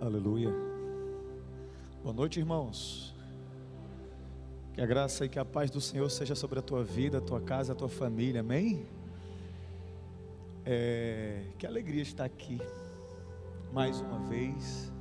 [0.00, 0.48] Aleluia.
[2.04, 3.12] Boa noite, irmãos.
[4.72, 7.20] Que a graça e que a paz do Senhor seja sobre a tua vida, a
[7.20, 8.40] tua casa, a tua família.
[8.40, 8.86] Amém?
[10.64, 12.60] É, que alegria estar aqui
[13.72, 14.92] mais uma vez.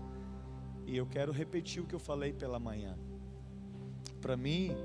[0.87, 2.97] E eu quero repetir o que eu falei pela manhã.
[4.19, 4.75] Para mim,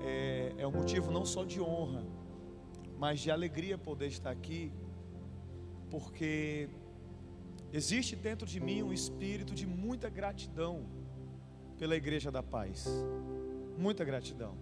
[0.00, 2.02] é, é um motivo não só de honra,
[2.98, 4.72] mas de alegria poder estar aqui,
[5.90, 6.70] porque
[7.72, 10.86] Existe dentro de mim um espírito de muita gratidão
[11.78, 12.86] pela Igreja da Paz.
[13.78, 14.58] Muita gratidão.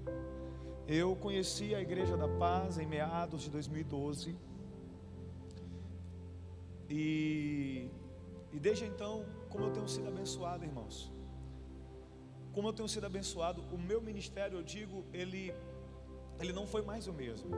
[0.87, 4.37] Eu conheci a Igreja da Paz em meados de 2012.
[6.89, 7.91] E,
[8.53, 11.13] e desde então, como eu tenho sido abençoado, irmãos.
[12.53, 15.53] Como eu tenho sido abençoado, o meu ministério, eu digo, ele,
[16.39, 17.51] ele não foi mais o mesmo.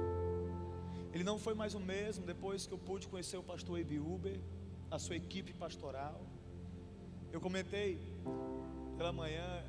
[1.13, 4.41] Ele não foi mais o mesmo depois que eu pude conhecer o pastor Ebiúber
[4.93, 6.21] a sua equipe pastoral.
[7.33, 7.99] Eu comentei
[8.99, 9.65] pela manhã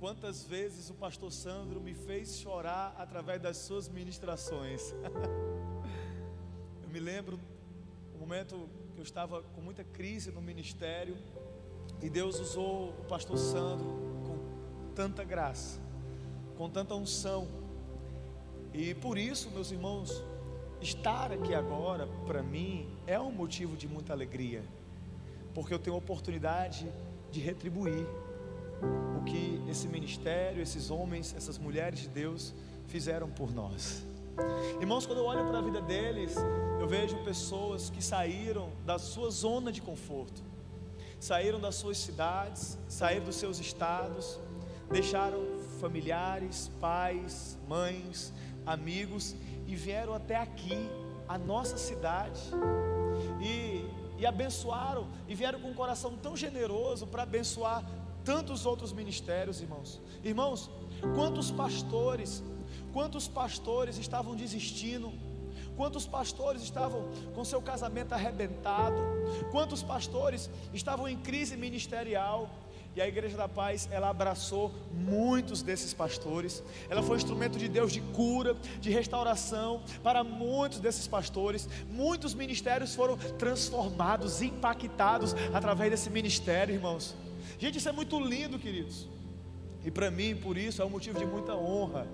[0.00, 4.92] quantas vezes o pastor Sandro me fez chorar através das suas ministrações.
[6.82, 7.38] eu me lembro
[8.14, 11.18] o momento que eu estava com muita crise no ministério
[12.00, 13.84] e Deus usou o pastor Sandro
[14.26, 15.78] com tanta graça,
[16.56, 17.46] com tanta unção.
[18.72, 20.24] E por isso, meus irmãos,
[20.84, 24.62] Estar aqui agora, para mim, é um motivo de muita alegria,
[25.54, 26.90] porque eu tenho a oportunidade
[27.30, 28.06] de retribuir
[29.18, 32.54] o que esse ministério, esses homens, essas mulheres de Deus
[32.86, 34.04] fizeram por nós.
[34.80, 36.34] Irmãos, quando eu olho para a vida deles,
[36.80, 40.42] eu vejo pessoas que saíram da sua zona de conforto,
[41.20, 44.38] saíram das suas cidades, saíram dos seus estados,
[44.90, 45.40] deixaram
[45.80, 48.32] familiares, pais, mães,
[48.66, 49.34] amigos
[49.66, 50.88] e vieram até aqui,
[51.28, 52.40] a nossa cidade,
[53.40, 53.84] e,
[54.18, 57.84] e abençoaram, e vieram com um coração tão generoso para abençoar
[58.24, 60.00] tantos outros ministérios, irmãos.
[60.22, 60.70] Irmãos,
[61.14, 62.42] quantos pastores,
[62.92, 65.12] quantos pastores estavam desistindo,
[65.76, 68.96] quantos pastores estavam com seu casamento arrebentado,
[69.50, 72.48] quantos pastores estavam em crise ministerial,
[72.96, 76.62] e a Igreja da Paz, ela abraçou muitos desses pastores.
[76.88, 81.68] Ela foi um instrumento de Deus de cura, de restauração para muitos desses pastores.
[81.90, 87.16] Muitos ministérios foram transformados, impactados através desse ministério, irmãos.
[87.58, 89.08] Gente, isso é muito lindo, queridos.
[89.84, 92.06] E para mim, por isso, é um motivo de muita honra.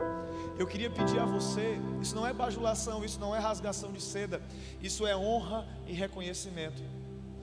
[0.58, 4.42] Eu queria pedir a você, isso não é bajulação, isso não é rasgação de seda,
[4.82, 6.82] isso é honra e reconhecimento.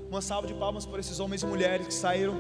[0.10, 2.36] Uma salva de palmas por esses homens e mulheres que saíram,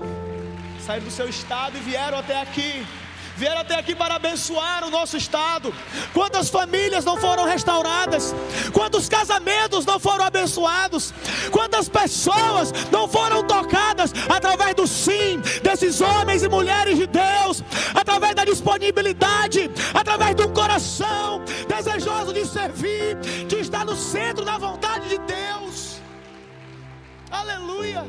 [0.86, 2.88] saíram do seu estado e vieram até aqui.
[3.36, 5.74] Vieram até aqui para abençoar o nosso estado.
[6.14, 8.34] Quantas famílias não foram restauradas?
[8.72, 11.14] Quantos casamentos não foram abençoados?
[11.52, 17.62] Quantas pessoas não foram tocadas através do sim desses homens e mulheres de Deus?
[17.94, 25.10] Através da disponibilidade, através do coração desejoso de servir, de estar no centro da vontade
[25.10, 25.87] de Deus.
[27.30, 28.06] Aleluia.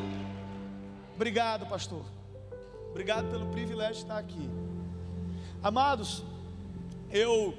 [1.14, 2.04] Obrigado, pastor.
[2.90, 4.48] Obrigado pelo privilégio de estar aqui.
[5.62, 6.24] Amados,
[7.10, 7.54] eu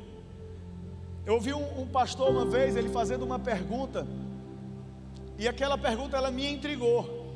[1.25, 4.07] eu ouvi um, um, pastor uma vez ele fazendo uma pergunta
[5.37, 7.33] e aquela pergunta ela me intrigou.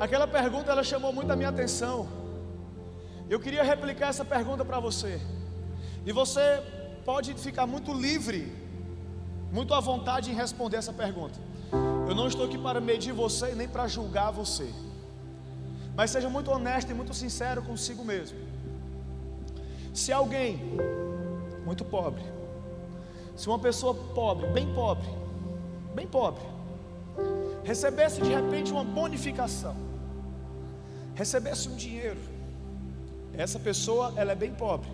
[0.00, 2.08] Aquela pergunta ela chamou muito a minha atenção.
[3.30, 5.20] Eu queria replicar essa pergunta para você.
[6.04, 6.62] E você
[7.04, 8.52] pode ficar muito livre,
[9.52, 11.38] muito à vontade em responder essa pergunta.
[12.08, 14.68] Eu não estou aqui para medir você nem para julgar você.
[15.96, 18.38] Mas seja muito honesto e muito sincero consigo mesmo.
[19.92, 20.60] Se alguém
[21.64, 22.22] muito pobre,
[23.36, 25.08] se uma pessoa pobre, bem pobre,
[25.94, 26.42] bem pobre,
[27.62, 29.76] recebesse de repente uma bonificação,
[31.14, 32.20] recebesse um dinheiro,
[33.32, 34.90] essa pessoa ela é bem pobre,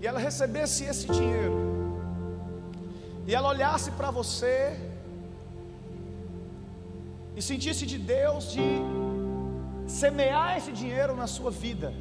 [0.00, 1.56] e ela recebesse esse dinheiro,
[3.26, 4.91] e ela olhasse para você
[7.36, 8.62] e sentisse de Deus de
[9.86, 11.92] semear esse dinheiro na sua vida,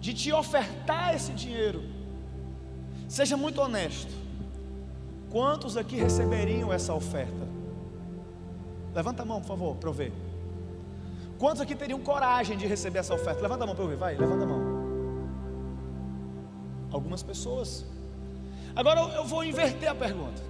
[0.00, 1.82] de te ofertar esse dinheiro,
[3.08, 4.12] seja muito honesto.
[5.30, 7.46] Quantos aqui receberiam essa oferta?
[8.94, 10.12] Levanta a mão, por favor, para eu ver.
[11.38, 13.42] Quantos aqui teriam coragem de receber essa oferta?
[13.42, 14.76] Levanta a mão para eu ver, vai, levanta a mão.
[16.90, 17.84] Algumas pessoas.
[18.74, 20.40] Agora eu vou inverter a pergunta.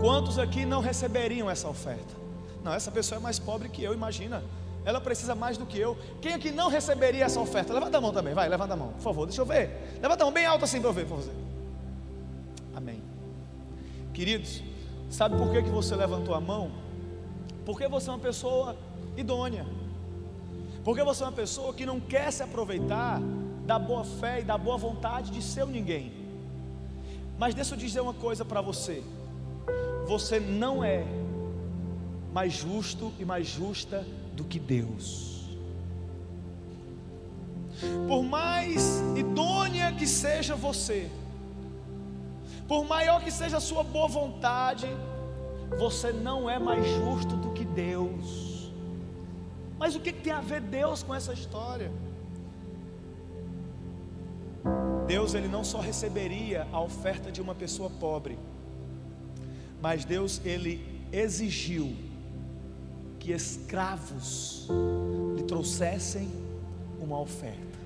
[0.00, 2.21] Quantos aqui não receberiam essa oferta?
[2.64, 4.42] Não, essa pessoa é mais pobre que eu, imagina.
[4.84, 5.96] Ela precisa mais do que eu.
[6.20, 7.72] Quem aqui não receberia essa oferta?
[7.72, 9.98] Levanta a mão também, vai, levanta a mão, por favor, deixa eu ver.
[10.00, 11.30] Levanta a mão bem alto assim para eu ver, por você.
[12.74, 13.02] Amém.
[14.12, 14.62] Queridos,
[15.10, 16.70] sabe por que, que você levantou a mão?
[17.64, 18.76] Porque você é uma pessoa
[19.16, 19.66] idônea.
[20.84, 23.20] Porque você é uma pessoa que não quer se aproveitar
[23.64, 26.12] da boa fé e da boa vontade de ser ninguém.
[27.38, 29.02] Mas deixa eu dizer uma coisa para você:
[30.06, 31.04] você não é
[32.32, 35.50] mais justo e mais justa do que Deus.
[38.08, 41.10] Por mais idônea que seja você,
[42.66, 44.86] por maior que seja a sua boa vontade,
[45.78, 48.72] você não é mais justo do que Deus.
[49.78, 51.92] Mas o que tem a ver Deus com essa história?
[55.06, 58.38] Deus ele não só receberia a oferta de uma pessoa pobre,
[59.82, 61.94] mas Deus ele exigiu
[63.22, 64.66] que escravos
[65.36, 66.28] lhe trouxessem
[67.00, 67.78] uma oferta.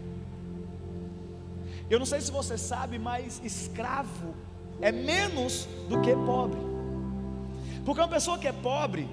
[1.91, 4.35] Eu não sei se você sabe, mas escravo
[4.81, 6.59] é menos do que pobre.
[7.85, 9.06] Porque uma pessoa que é pobre,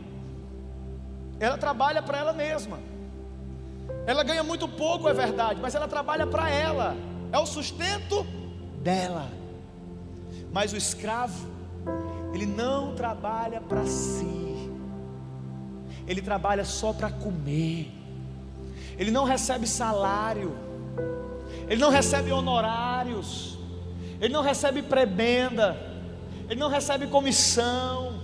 [1.42, 2.80] ela trabalha para ela mesma.
[4.08, 6.96] Ela ganha muito pouco, é verdade, mas ela trabalha para ela.
[7.34, 8.26] É o sustento
[8.82, 9.30] dela.
[10.54, 11.50] Mas o escravo,
[12.34, 14.53] ele não trabalha para si.
[16.08, 17.92] Ele trabalha só para comer.
[18.98, 20.56] Ele não recebe salário
[21.68, 23.58] ele não recebe honorários,
[24.20, 25.78] ele não recebe prebenda,
[26.50, 28.20] ele não recebe comissão,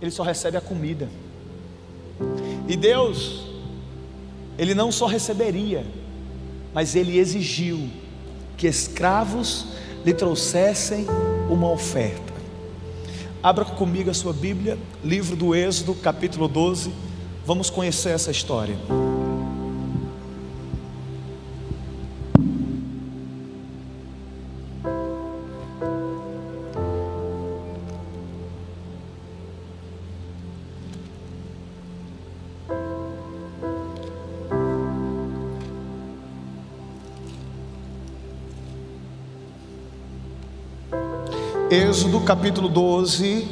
[0.00, 1.08] ele só recebe a comida.
[2.68, 3.46] E Deus,
[4.58, 5.86] ele não só receberia,
[6.74, 7.88] mas ele exigiu
[8.56, 9.66] que escravos
[10.04, 11.06] lhe trouxessem
[11.48, 12.37] uma oferta.
[13.42, 16.92] Abra comigo a sua Bíblia, livro do Êxodo, capítulo 12.
[17.46, 18.76] Vamos conhecer essa história.
[41.70, 43.46] Êxodo capítulo 12,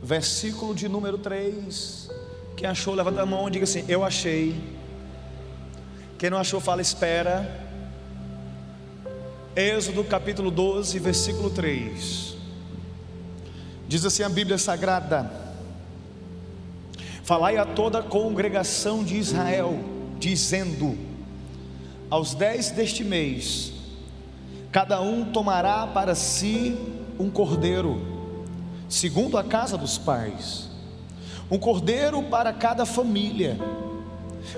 [0.00, 2.08] versículo de número 3.
[2.56, 4.54] Quem achou, levanta a mão e diga assim: Eu achei.
[6.16, 7.60] Quem não achou, fala espera.
[9.56, 12.36] Êxodo capítulo 12, versículo 3.
[13.88, 15.28] Diz assim a Bíblia Sagrada:
[17.24, 19.76] Falai a toda a congregação de Israel,
[20.20, 20.96] dizendo:
[22.08, 23.73] Aos dez deste mês,
[24.74, 26.76] Cada um tomará para si
[27.16, 28.02] um cordeiro,
[28.88, 30.68] segundo a casa dos pais,
[31.48, 33.56] um cordeiro para cada família.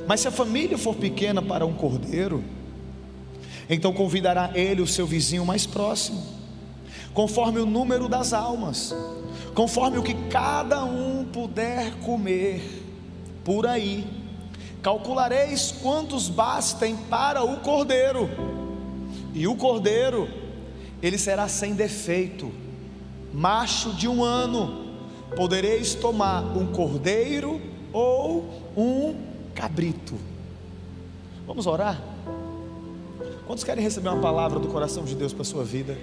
[0.09, 2.43] Mas se a família for pequena para um cordeiro,
[3.69, 6.23] então convidará ele o seu vizinho mais próximo,
[7.13, 8.95] conforme o número das almas,
[9.55, 12.63] conforme o que cada um puder comer.
[13.45, 14.07] Por aí,
[14.81, 18.56] calculareis quantos bastem para o cordeiro
[19.37, 20.27] e o cordeiro,
[21.03, 22.51] ele será sem defeito,
[23.35, 24.87] macho de um ano.
[25.37, 27.61] Podereis tomar um cordeiro
[27.93, 29.15] ou um
[29.55, 30.15] cabrito.
[31.47, 32.01] Vamos orar?
[33.47, 35.99] Quantos querem receber uma palavra do coração de Deus para a sua vida?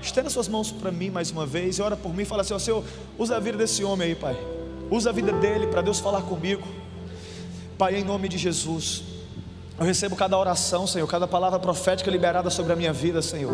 [0.00, 2.24] Estenda suas mãos para mim mais uma vez e ora por mim.
[2.24, 2.82] Fala assim: ó, Senhor,
[3.18, 4.34] usa a vida desse homem aí, Pai.
[4.90, 6.66] Usa a vida dele para Deus falar comigo.
[7.76, 9.17] Pai, em nome de Jesus.
[9.78, 13.52] Eu recebo cada oração, Senhor, cada palavra profética liberada sobre a minha vida, Senhor.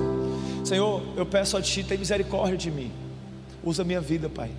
[0.64, 2.90] Senhor, eu peço a Ti, tem misericórdia de mim.
[3.62, 4.50] Usa a minha vida, Pai.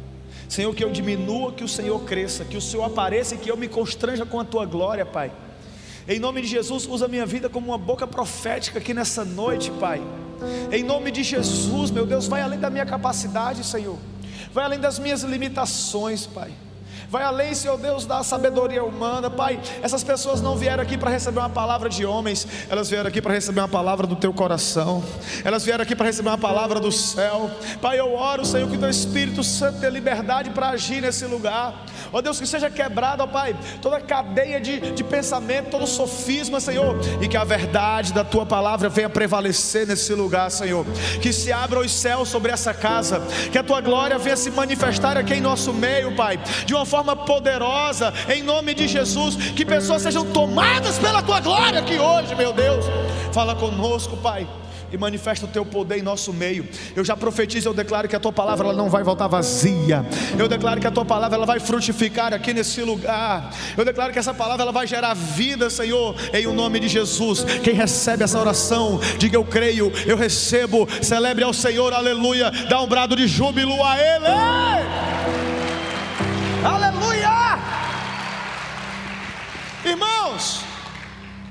[0.47, 3.57] Senhor, que eu diminua, que o Senhor cresça, que o Senhor apareça e que eu
[3.57, 5.31] me constranja com a Tua glória, Pai.
[6.07, 9.71] Em nome de Jesus, usa a minha vida como uma boca profética aqui nessa noite,
[9.71, 10.03] Pai.
[10.71, 13.97] Em nome de Jesus, meu Deus, vai além da minha capacidade, Senhor.
[14.53, 16.51] Vai além das minhas limitações, Pai
[17.09, 19.59] vai além, Senhor Deus, da sabedoria humana, Pai.
[19.81, 23.33] Essas pessoas não vieram aqui para receber uma palavra de homens, elas vieram aqui para
[23.33, 25.03] receber uma palavra do teu coração,
[25.43, 27.49] elas vieram aqui para receber uma palavra do céu,
[27.81, 27.99] Pai.
[27.99, 32.21] Eu oro, Senhor, que o teu Espírito Santo tenha liberdade para agir nesse lugar, ó
[32.21, 37.27] Deus, que seja quebrado, ó Pai, toda cadeia de, de pensamento, todo sofisma, Senhor, e
[37.27, 40.85] que a verdade da tua palavra venha prevalecer nesse lugar, Senhor.
[41.21, 43.21] Que se abra os céus sobre essa casa,
[43.51, 46.94] que a tua glória venha se manifestar aqui em nosso meio, Pai, de uma forma
[46.95, 49.35] forma poderosa, em nome de Jesus.
[49.35, 52.85] Que pessoas sejam tomadas pela tua glória aqui hoje, meu Deus.
[53.33, 54.47] Fala conosco, Pai
[54.91, 56.65] e manifesta o teu poder em nosso meio.
[56.95, 60.05] Eu já profetizo, eu declaro que a tua palavra ela não vai voltar vazia.
[60.37, 63.49] Eu declaro que a tua palavra ela vai frutificar aqui nesse lugar.
[63.75, 67.43] Eu declaro que essa palavra ela vai gerar vida, Senhor, em o nome de Jesus.
[67.61, 70.87] Quem recebe essa oração, diga eu creio, eu recebo.
[71.01, 72.49] Celebre ao Senhor, aleluia.
[72.69, 75.44] Dá um brado de júbilo a ele.
[76.65, 77.59] Aleluia!
[79.83, 80.61] Irmãos,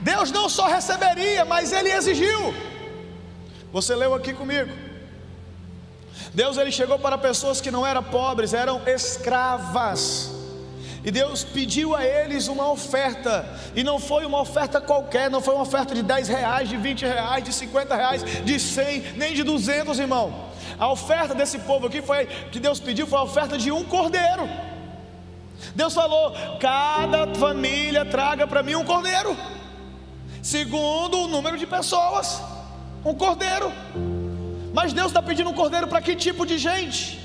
[0.01, 2.55] Deus não só receberia, mas Ele exigiu.
[3.73, 4.73] Você leu aqui comigo.
[6.33, 10.33] Deus ele chegou para pessoas que não eram pobres, eram escravas.
[11.05, 13.45] E Deus pediu a eles uma oferta,
[13.77, 17.03] e não foi uma oferta qualquer, não foi uma oferta de 10 reais, de 20
[17.05, 20.49] reais, de 50 reais, de 100, nem de 200, irmão.
[20.79, 24.49] A oferta desse povo aqui foi, que Deus pediu, foi a oferta de um cordeiro.
[25.75, 29.37] Deus falou: cada família traga para mim um cordeiro,
[30.43, 32.41] segundo o número de pessoas,
[33.05, 33.73] um cordeiro.
[34.73, 37.21] Mas Deus está pedindo um cordeiro para que tipo de gente?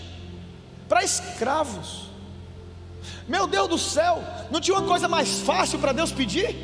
[0.87, 2.09] Para escravos.
[3.27, 6.55] Meu Deus do céu, não tinha uma coisa mais fácil para Deus pedir?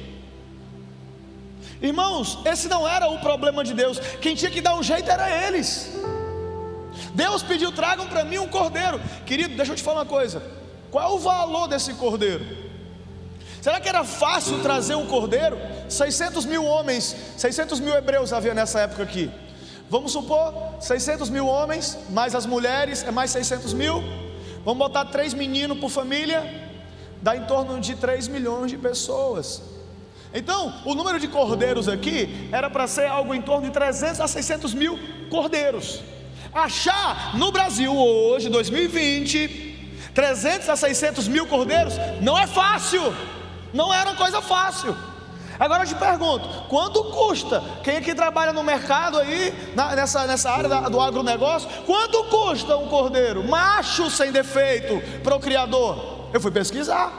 [1.82, 5.30] Irmãos, esse não era o problema de Deus, quem tinha que dar um jeito era
[5.46, 5.92] eles.
[7.14, 9.00] Deus pediu: tragam para mim um cordeiro.
[9.26, 10.42] Querido, deixa eu te falar uma coisa:
[10.96, 12.46] qual é o valor desse cordeiro?
[13.62, 15.58] Será que era fácil trazer um cordeiro?
[15.90, 19.30] 600 mil homens, 600 mil hebreus havia nessa época aqui.
[19.90, 24.02] Vamos supor, 600 mil homens, mais as mulheres, é mais 600 mil.
[24.64, 26.72] Vamos botar três meninos por família,
[27.22, 29.62] dá em torno de 3 milhões de pessoas.
[30.34, 34.30] Então, o número de cordeiros aqui era para ser algo em torno de 300 a
[34.30, 34.98] 600 mil
[35.30, 36.00] cordeiros.
[36.54, 39.65] Achar no Brasil hoje, 2020,
[40.16, 43.14] 300 a 600 mil cordeiros não é fácil,
[43.74, 44.96] não era uma coisa fácil.
[45.60, 47.62] Agora eu te pergunto: quanto custa?
[47.84, 52.78] Quem aqui trabalha no mercado aí, na, nessa, nessa área da, do agronegócio, quanto custa
[52.78, 53.44] um cordeiro?
[53.44, 56.30] Macho sem defeito, procriador?
[56.34, 57.12] Eu fui pesquisar,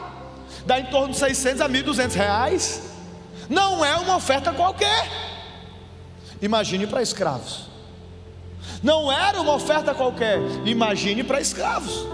[0.65, 2.83] dá em torno de 600 a 1.200 reais.
[3.49, 5.09] Não é uma oferta qualquer.
[6.41, 7.67] Imagine para escravos.
[8.83, 10.38] Não era uma oferta qualquer.
[10.65, 12.07] Imagine para escravos.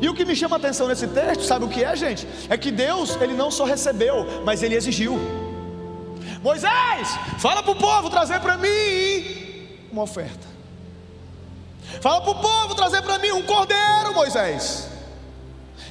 [0.00, 2.26] E o que me chama a atenção nesse texto, sabe o que é, gente?
[2.48, 5.18] É que Deus, ele não só recebeu, mas ele exigiu.
[6.42, 10.46] Moisés, fala para o povo trazer para mim uma oferta.
[12.00, 14.88] Fala para o povo trazer para mim um cordeiro, Moisés.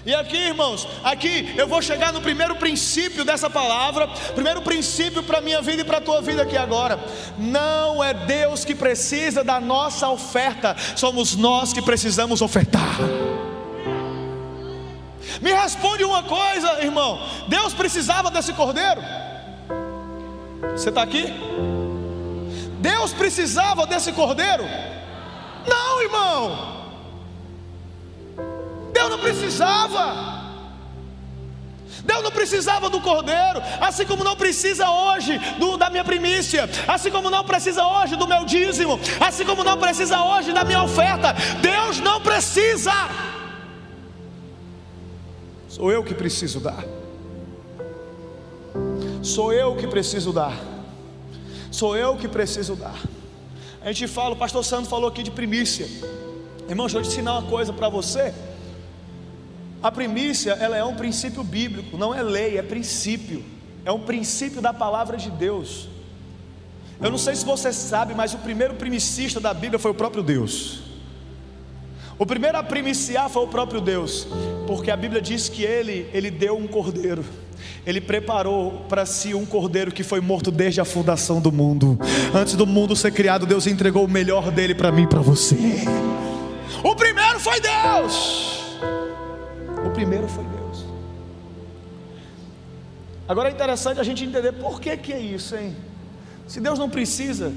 [0.05, 5.39] E aqui, irmãos, aqui eu vou chegar no primeiro princípio dessa palavra, primeiro princípio para
[5.39, 6.97] a minha vida e para a tua vida aqui agora.
[7.37, 12.97] Não é Deus que precisa da nossa oferta, somos nós que precisamos ofertar.
[15.41, 19.01] Me responde uma coisa, irmão: Deus precisava desse cordeiro?
[20.71, 21.25] Você está aqui?
[22.79, 24.63] Deus precisava desse cordeiro?
[25.67, 26.77] Não, irmão.
[28.93, 30.37] Deus não precisava.
[32.03, 37.11] Deus não precisava do cordeiro, assim como não precisa hoje do, da minha primícia, assim
[37.11, 41.33] como não precisa hoje do meu dízimo, assim como não precisa hoje da minha oferta.
[41.61, 42.93] Deus não precisa.
[45.77, 46.83] Sou eu que preciso dar.
[49.21, 50.59] Sou eu que preciso dar.
[51.69, 52.99] Sou eu que preciso dar.
[53.83, 55.85] A gente fala, o pastor Santo falou aqui de primícia.
[56.67, 58.33] Irmão, deixa eu te ensinar uma coisa para você.
[59.83, 63.45] A primícia, ela é um princípio bíblico, não é lei, é princípio.
[63.85, 65.87] É um princípio da palavra de Deus.
[66.99, 70.23] Eu não sei se você sabe, mas o primeiro primicista da Bíblia foi o próprio
[70.23, 70.86] Deus.
[72.19, 74.27] O primeiro a primiciar foi o próprio Deus,
[74.65, 77.23] porque a Bíblia diz que ele, ele deu um cordeiro.
[77.85, 81.97] Ele preparou para si um cordeiro que foi morto desde a fundação do mundo.
[82.33, 85.55] Antes do mundo ser criado, Deus entregou o melhor dele para mim e para você.
[86.83, 88.75] O primeiro foi Deus.
[89.85, 90.85] O primeiro foi Deus.
[93.27, 95.75] Agora é interessante a gente entender por que, que é isso, hein?
[96.47, 97.53] Se Deus não precisa,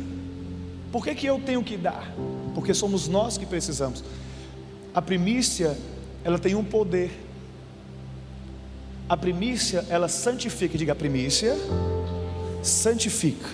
[0.93, 2.13] por que, que eu tenho que dar?
[2.55, 4.05] Porque somos nós que precisamos.
[4.95, 5.77] A primícia,
[6.25, 7.11] ela tem um poder
[9.11, 11.57] a primícia, ela santifica, diga a primícia,
[12.63, 13.49] santifica.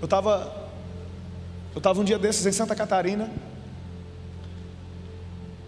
[0.00, 0.70] Eu estava
[1.74, 3.30] eu estava um dia desses em Santa Catarina.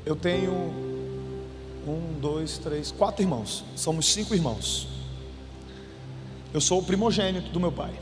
[0.07, 0.53] Eu tenho
[1.87, 3.63] um, dois, três, quatro irmãos.
[3.77, 4.89] Somos cinco irmãos.
[6.55, 7.93] Eu sou o primogênito do meu pai.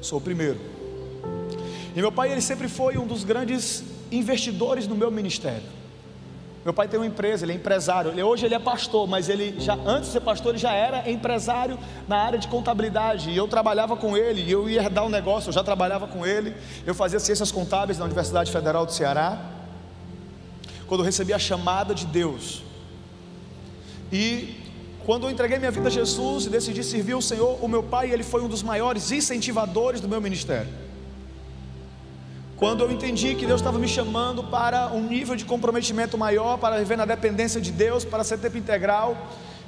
[0.00, 0.60] Sou o primeiro.
[1.96, 5.66] E meu pai ele sempre foi um dos grandes investidores no meu ministério.
[6.66, 8.10] Meu pai tem uma empresa, ele é empresário.
[8.10, 11.08] Ele, hoje ele é pastor, mas ele já antes de ser pastor ele já era
[11.08, 13.30] empresário na área de contabilidade.
[13.30, 16.26] E eu trabalhava com ele, e eu ia herdar um negócio, eu já trabalhava com
[16.26, 16.56] ele.
[16.84, 19.38] Eu fazia ciências contábeis na Universidade Federal do Ceará.
[20.88, 22.64] Quando eu recebi a chamada de Deus.
[24.12, 24.56] E
[25.04, 28.10] quando eu entreguei minha vida a Jesus e decidi servir o Senhor, o meu pai
[28.10, 30.85] ele foi um dos maiores incentivadores do meu ministério.
[32.56, 36.78] Quando eu entendi que Deus estava me chamando para um nível de comprometimento maior, para
[36.78, 39.14] viver na dependência de Deus, para ser tempo integral,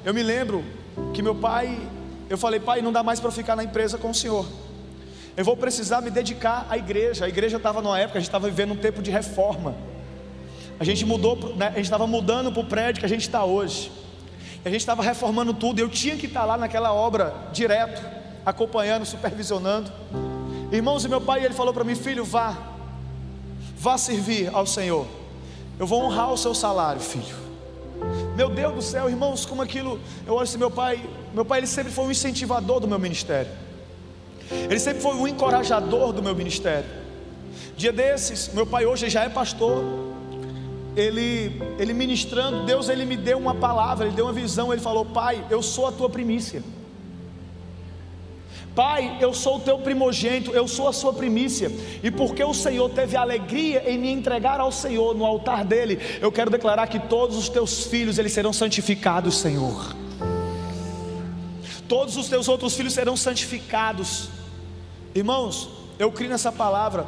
[0.02, 0.64] eu me lembro
[1.12, 1.78] que meu pai,
[2.30, 4.46] eu falei, pai, não dá mais para ficar na empresa com o senhor.
[5.36, 7.26] Eu vou precisar me dedicar à igreja.
[7.26, 9.76] A igreja estava numa época, a gente estava vivendo um tempo de reforma.
[10.80, 13.44] A gente mudou, né, a gente estava mudando para o prédio que a gente está
[13.44, 13.92] hoje.
[14.64, 15.78] A gente estava reformando tudo.
[15.78, 18.02] Eu tinha que estar lá naquela obra direto,
[18.46, 19.92] acompanhando, supervisionando.
[20.72, 22.77] Irmãos, e meu pai, ele falou para mim, filho, vá,
[23.78, 25.06] vá servir ao Senhor.
[25.78, 27.36] Eu vou honrar o seu salário, filho.
[28.36, 30.00] Meu Deus do céu, irmãos, como aquilo.
[30.26, 31.00] Eu olho assim, meu pai,
[31.32, 33.50] meu pai, ele sempre foi um incentivador do meu ministério.
[34.50, 36.88] Ele sempre foi um encorajador do meu ministério.
[37.76, 39.84] Dia desses, meu pai hoje já é pastor.
[40.96, 45.04] Ele, ele ministrando, Deus ele me deu uma palavra, ele deu uma visão, ele falou:
[45.04, 46.62] "Pai, eu sou a tua primícia".
[48.78, 51.68] Pai, eu sou o teu primogênito, eu sou a sua primícia,
[52.00, 56.30] e porque o Senhor teve alegria em me entregar ao Senhor no altar dele, eu
[56.30, 59.96] quero declarar que todos os teus filhos eles serão santificados, Senhor.
[61.88, 64.28] Todos os teus outros filhos serão santificados.
[65.12, 65.68] Irmãos,
[65.98, 67.04] eu creio nessa palavra.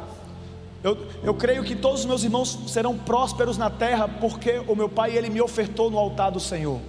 [0.83, 4.89] Eu, eu creio que todos os meus irmãos serão prósperos na terra, porque o meu
[4.89, 6.81] pai ele me ofertou no altar do Senhor.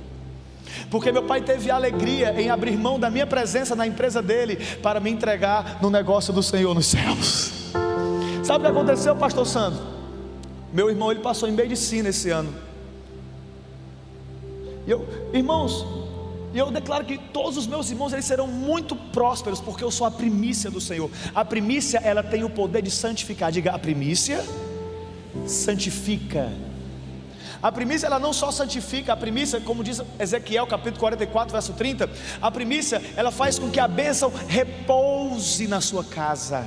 [0.91, 5.01] Porque meu pai teve alegria em abrir mão da minha presença na empresa dele para
[5.01, 7.53] me entregar no negócio do Senhor nos céus.
[8.45, 9.83] Sabe o que aconteceu, pastor Sandro?
[10.73, 12.53] Meu irmão ele passou em medicina esse ano.
[14.87, 15.87] E eu, irmãos,
[16.53, 20.07] e eu declaro que todos os meus irmãos eles serão muito prósperos, porque eu sou
[20.07, 21.11] a primícia do Senhor.
[21.35, 23.51] A primícia ela tem o poder de santificar.
[23.51, 24.45] Diga, a primícia
[25.47, 26.51] santifica.
[27.63, 32.11] A primícia ela não só santifica, a primícia, como diz Ezequiel capítulo 44, verso 30,
[32.41, 36.67] a primícia ela faz com que a bênção repouse na sua casa.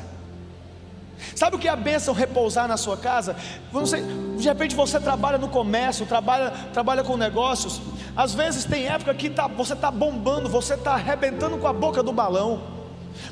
[1.35, 3.35] Sabe o que é a bênção repousar na sua casa?
[3.71, 4.01] Você,
[4.37, 7.81] de repente você trabalha no comércio, trabalha, trabalha com negócios.
[8.15, 12.01] Às vezes tem época que tá, você está bombando, você está arrebentando com a boca
[12.03, 12.74] do balão.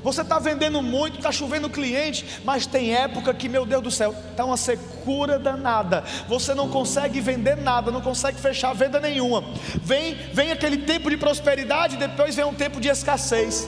[0.03, 4.15] Você está vendendo muito, está chovendo cliente, mas tem época que, meu Deus do céu,
[4.31, 6.03] está uma secura danada.
[6.27, 9.43] Você não consegue vender nada, não consegue fechar venda nenhuma.
[9.81, 13.67] Vem, vem aquele tempo de prosperidade, depois vem um tempo de escassez.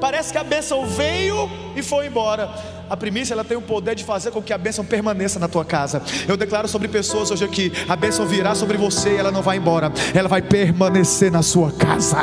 [0.00, 2.50] Parece que a bênção veio e foi embora.
[2.88, 5.64] A primícia ela tem o poder de fazer com que a bênção permaneça na tua
[5.64, 6.02] casa.
[6.26, 9.56] Eu declaro sobre pessoas hoje aqui: a bênção virá sobre você e ela não vai
[9.56, 12.18] embora, ela vai permanecer na sua casa.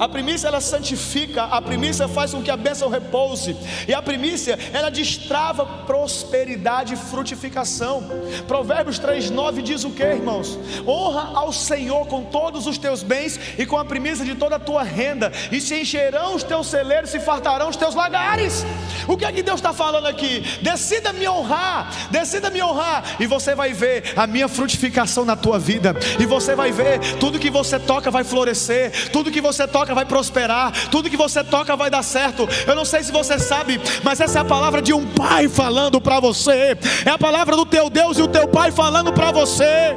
[0.00, 3.54] A primícia ela santifica, a primícia faz com que a bênção repouse,
[3.86, 8.08] e a primícia ela destrava prosperidade e frutificação.
[8.48, 10.58] Provérbios 3:9 diz o que, irmãos?
[10.86, 14.58] Honra ao Senhor com todos os teus bens e com a primícia de toda a
[14.58, 18.64] tua renda, e se encherão os teus celeiros, se fartarão os teus lagares.
[19.06, 20.42] O que é que Deus está falando aqui?
[20.62, 25.58] Decida me honrar, decida me honrar, e você vai ver a minha frutificação na tua
[25.58, 29.89] vida, e você vai ver tudo que você toca vai florescer, tudo que você toca
[29.90, 32.48] toca vai prosperar, tudo que você toca vai dar certo.
[32.66, 36.00] Eu não sei se você sabe, mas essa é a palavra de um pai falando
[36.00, 39.94] para você, é a palavra do teu Deus e o teu pai falando para você.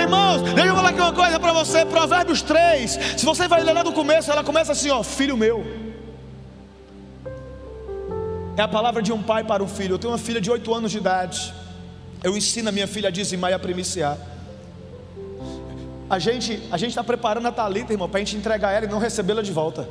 [0.00, 2.98] Irmãos, deixa eu falar aqui uma coisa para você, Provérbios 3.
[3.16, 5.64] Se você vai ler lá do começo, ela começa assim: ó, filho meu.
[8.56, 9.94] É a palavra de um pai para um filho.
[9.94, 11.54] Eu tenho uma filha de 8 anos de idade.
[12.22, 14.16] Eu ensino a minha filha a dizimar e a primiciar.
[16.08, 18.88] A gente a gente está preparando a Talita, irmão, para a gente entregar ela e
[18.88, 19.88] não recebê-la de volta.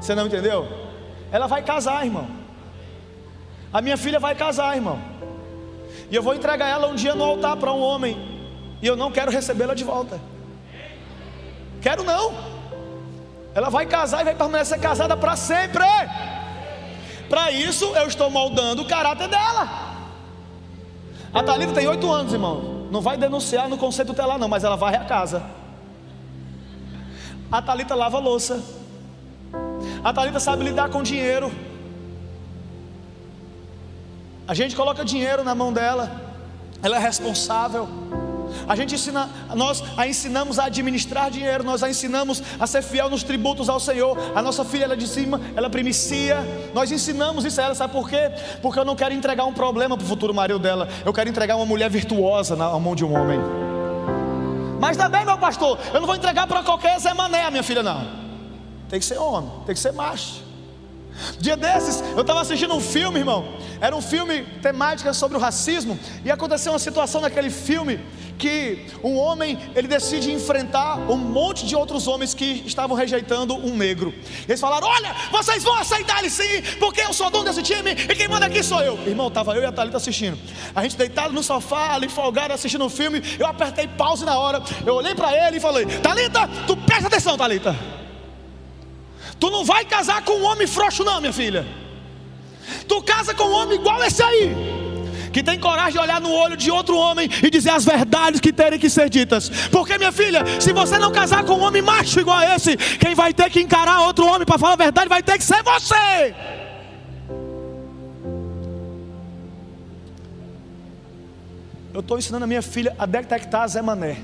[0.00, 0.66] Você não entendeu?
[1.30, 2.28] Ela vai casar, irmão.
[3.72, 4.98] A minha filha vai casar, irmão.
[6.10, 8.16] E eu vou entregar ela um dia no altar para um homem.
[8.80, 10.20] E eu não quero recebê-la de volta.
[11.82, 12.32] Quero não.
[13.54, 15.84] Ela vai casar e vai permanecer casada para sempre.
[17.28, 19.68] Para isso eu estou moldando o caráter dela.
[21.34, 22.77] A Thalita tem oito anos, irmão.
[22.90, 25.42] Não vai denunciar no conceito tutelar, não, mas ela varre a casa.
[27.50, 28.62] A Talita lava a louça.
[30.02, 31.50] A Talita sabe lidar com dinheiro.
[34.46, 36.10] A gente coloca dinheiro na mão dela.
[36.82, 37.88] Ela é responsável.
[38.68, 43.08] A gente ensina, nós a ensinamos a administrar dinheiro, nós a ensinamos a ser fiel
[43.10, 44.16] nos tributos ao Senhor.
[44.34, 46.38] A nossa filha ela é de cima, ela primicia.
[46.74, 48.30] Nós ensinamos isso a ela, sabe por quê?
[48.62, 50.88] Porque eu não quero entregar um problema para o futuro marido dela.
[51.04, 53.38] Eu quero entregar uma mulher virtuosa na mão de um homem.
[54.80, 58.06] Mas também, meu pastor, eu não vou entregar para qualquer Zé Mané, minha filha, não.
[58.88, 60.47] Tem que ser homem, tem que ser macho.
[61.38, 63.56] Dia desses, eu estava assistindo um filme, irmão.
[63.80, 65.98] Era um filme temática sobre o racismo.
[66.24, 68.00] E aconteceu uma situação naquele filme
[68.38, 73.76] que um homem ele decide enfrentar um monte de outros homens que estavam rejeitando um
[73.76, 74.14] negro.
[74.48, 78.14] Eles falaram: Olha, vocês vão aceitar ele sim, porque eu sou dono desse time e
[78.14, 78.98] quem manda aqui sou eu.
[79.06, 80.38] Irmão, estava eu e a Thalita assistindo.
[80.74, 83.22] A gente deitado no sofá, ali folgado, assistindo o um filme.
[83.38, 84.62] Eu apertei pause na hora.
[84.86, 87.97] Eu olhei para ele e falei: Thalita, tu presta atenção, Thalita.
[89.38, 91.66] Tu não vai casar com um homem frouxo, não, minha filha.
[92.86, 94.54] Tu casa com um homem igual esse aí,
[95.32, 98.52] que tem coragem de olhar no olho de outro homem e dizer as verdades que
[98.52, 99.48] terem que ser ditas.
[99.70, 103.14] Porque, minha filha, se você não casar com um homem macho igual a esse, quem
[103.14, 106.34] vai ter que encarar outro homem para falar a verdade vai ter que ser você.
[111.94, 114.18] Eu estou ensinando a minha filha a detectar Zé Mané.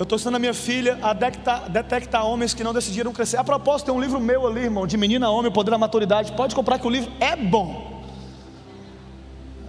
[0.00, 3.36] Eu estou ensinando a minha filha a detectar, detectar, homens que não decidiram crescer.
[3.36, 5.76] A propósito, tem um livro meu ali, irmão, de Menina a Homem, o Poder da
[5.76, 6.32] Maturidade.
[6.32, 8.02] Pode comprar que o livro é bom.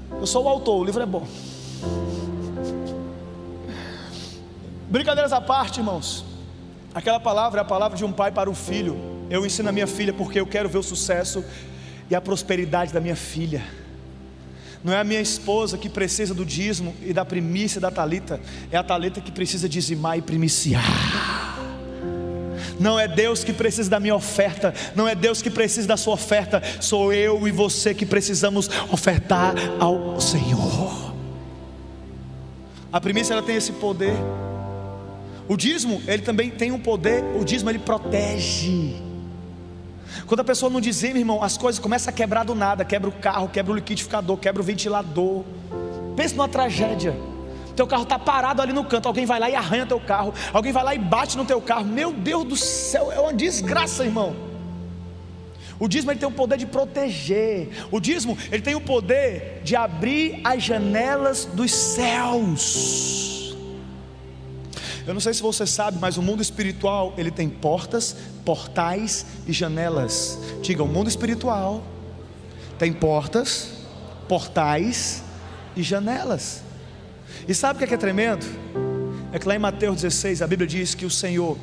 [0.10, 1.28] Eu sou o autor, o livro é bom.
[4.88, 6.24] Brincadeiras à parte, irmãos.
[6.96, 8.96] Aquela palavra é a palavra de um pai para o filho.
[9.30, 11.44] Eu ensino a minha filha porque eu quero ver o sucesso
[12.10, 13.62] e a prosperidade da minha filha.
[14.84, 18.40] Não é a minha esposa que precisa do dízimo e da primícia da talita,
[18.72, 20.84] é a talita que precisa dizimar e primiciar.
[22.80, 26.16] Não é Deus que precisa da minha oferta, não é Deus que precisa da sua
[26.16, 31.14] oferta, sou eu e você que precisamos ofertar ao Senhor.
[32.92, 34.16] A primícia ela tem esse poder.
[35.48, 39.11] O dízimo, ele também tem um poder, o dízimo ele protege.
[40.32, 43.12] Quando a pessoa não dizima, irmão, as coisas começam a quebrar do nada, quebra o
[43.12, 45.44] carro, quebra o liquidificador, quebra o ventilador.
[46.16, 47.14] Pense numa tragédia.
[47.76, 50.72] Teu carro está parado ali no canto, alguém vai lá e arranha teu carro, alguém
[50.72, 51.84] vai lá e bate no teu carro.
[51.84, 54.34] Meu Deus do céu, é uma desgraça, irmão.
[55.78, 57.68] O dízimo ele tem o poder de proteger.
[57.92, 63.31] O dízimo ele tem o poder de abrir as janelas dos céus.
[65.06, 69.54] Eu não sei se você sabe, mas o mundo espiritual ele tem portas, portais e
[69.54, 70.40] janelas.
[70.62, 71.84] Diga, o mundo espiritual
[72.78, 73.70] tem portas,
[74.28, 75.24] portais
[75.76, 76.64] e janelas.
[77.48, 78.46] E sabe o que é, que é tremendo?
[79.32, 81.58] É que lá em Mateus 16 a Bíblia diz que o Senhor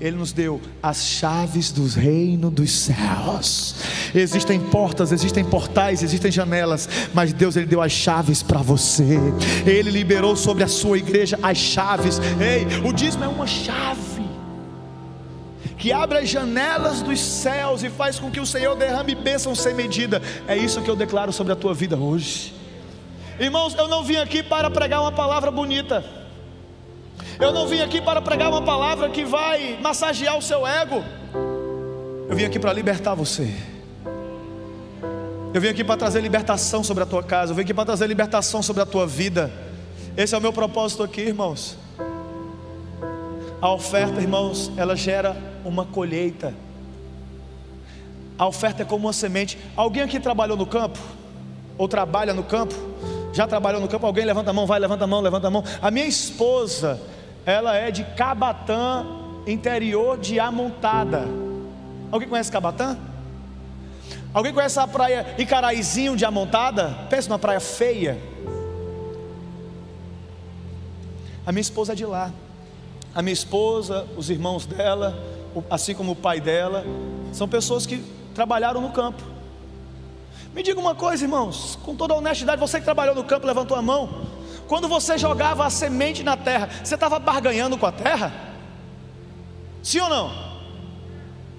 [0.00, 3.74] ele nos deu as chaves do reino dos céus.
[4.14, 9.18] Existem portas, existem portais, existem janelas, mas Deus ele deu as chaves para você.
[9.66, 12.18] Ele liberou sobre a sua igreja as chaves.
[12.40, 14.20] Ei, o dízimo é uma chave
[15.76, 19.74] que abre as janelas dos céus e faz com que o Senhor derrame bênção sem
[19.74, 20.20] medida.
[20.46, 22.54] É isso que eu declaro sobre a tua vida hoje.
[23.38, 26.19] Irmãos, eu não vim aqui para pregar uma palavra bonita.
[27.40, 31.02] Eu não vim aqui para pregar uma palavra que vai massagear o seu ego.
[32.28, 33.54] Eu vim aqui para libertar você.
[35.54, 37.52] Eu vim aqui para trazer libertação sobre a tua casa.
[37.52, 39.50] Eu vim aqui para trazer libertação sobre a tua vida.
[40.16, 41.78] Esse é o meu propósito aqui, irmãos.
[43.60, 46.54] A oferta, irmãos, ela gera uma colheita.
[48.38, 49.58] A oferta é como uma semente.
[49.74, 50.98] Alguém aqui trabalhou no campo?
[51.78, 52.74] Ou trabalha no campo?
[53.32, 54.06] Já trabalhou no campo?
[54.06, 55.64] Alguém levanta a mão, vai, levanta a mão, levanta a mão.
[55.80, 57.00] A minha esposa,
[57.44, 59.06] ela é de Cabatã,
[59.46, 61.26] interior de Amontada.
[62.10, 62.96] Alguém conhece Cabatã?
[64.32, 66.96] Alguém conhece a praia Icaraizinho de Amontada?
[67.08, 68.20] Pensa numa praia feia.
[71.44, 72.30] A minha esposa é de lá.
[73.14, 75.18] A minha esposa, os irmãos dela,
[75.68, 76.84] assim como o pai dela,
[77.32, 79.22] são pessoas que trabalharam no campo.
[80.54, 83.82] Me diga uma coisa, irmãos, com toda honestidade, você que trabalhou no campo, levantou a
[83.82, 84.26] mão.
[84.70, 88.32] Quando você jogava a semente na terra, você estava barganhando com a terra?
[89.82, 90.32] Sim ou não?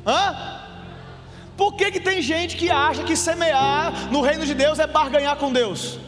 [0.08, 0.62] Hã?
[1.58, 5.36] Por que, que tem gente que acha que semear no reino de Deus é barganhar
[5.36, 6.00] com Deus?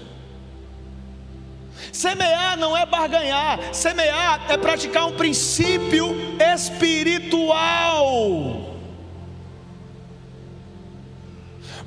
[1.91, 6.15] Semear não é barganhar, semear é praticar um princípio
[6.55, 7.57] espiritual.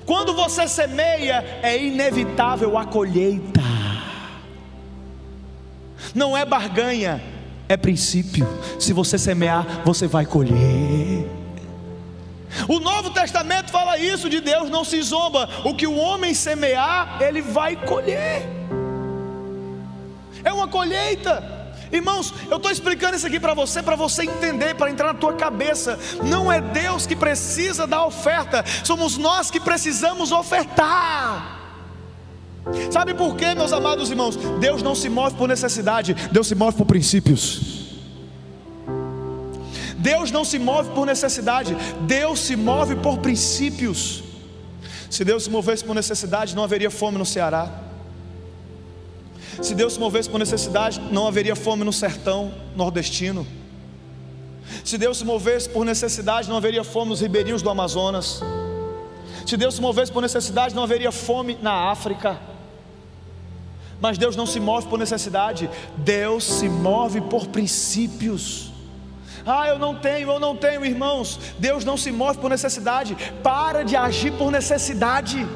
[0.05, 3.76] Quando você semeia, é inevitável a colheita
[6.17, 7.23] não é barganha,
[7.69, 8.49] é princípio.
[8.81, 11.29] Se você semear, você vai colher.
[12.67, 15.49] O Novo Testamento fala isso de Deus, não se zomba.
[15.63, 18.49] O que o homem semear, ele vai colher.
[20.43, 21.55] É uma colheita.
[21.93, 25.35] Irmãos, eu estou explicando isso aqui para você, para você entender, para entrar na tua
[25.35, 25.99] cabeça.
[26.23, 31.56] Não é Deus que precisa da oferta, somos nós que precisamos ofertar.
[32.91, 34.37] Sabe por quê, meus amados irmãos?
[34.61, 37.87] Deus não se move por necessidade, Deus se move por princípios.
[39.99, 44.23] Deus não se move por necessidade, Deus se move por princípios.
[45.11, 47.71] Se Deus se movesse por necessidade, não haveria fome no Ceará.
[49.63, 53.47] Se Deus se movesse por necessidade, não haveria fome no sertão nordestino.
[54.85, 58.43] Se Deus se movesse por necessidade, não haveria fome nos ribeirinhos do Amazonas.
[59.47, 62.56] Se Deus se movesse por necessidade, não haveria fome na África.
[64.01, 68.71] Mas Deus não se move por necessidade, Deus se move por princípios.
[69.47, 71.39] Ah, eu não tenho, eu não tenho, irmãos.
[71.59, 73.17] Deus não se move por necessidade.
[73.43, 75.47] Para de agir por necessidade.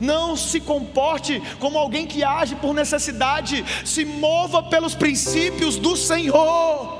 [0.00, 3.64] Não se comporte como alguém que age por necessidade.
[3.84, 6.96] Se mova pelos princípios do Senhor.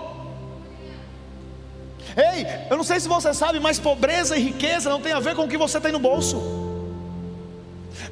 [2.16, 5.34] Ei, eu não sei se você sabe, mas pobreza e riqueza não tem a ver
[5.36, 6.57] com o que você tem no bolso.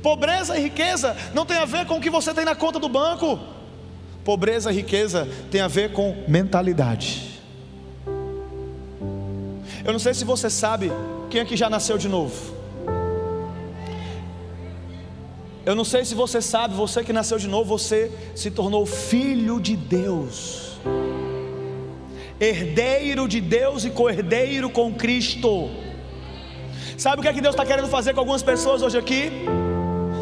[0.06, 2.88] Pobreza e riqueza não tem a ver com o que você tem na conta do
[2.88, 3.40] banco.
[4.24, 7.40] Pobreza e riqueza tem a ver com mentalidade.
[9.84, 10.92] Eu não sei se você sabe
[11.28, 12.54] quem aqui já nasceu de novo.
[15.64, 19.60] Eu não sei se você sabe, você que nasceu de novo, você se tornou filho
[19.60, 20.76] de Deus
[22.38, 25.70] herdeiro de Deus e co-herdeiro com Cristo.
[26.96, 29.32] Sabe o que é que Deus está querendo fazer com algumas pessoas hoje aqui?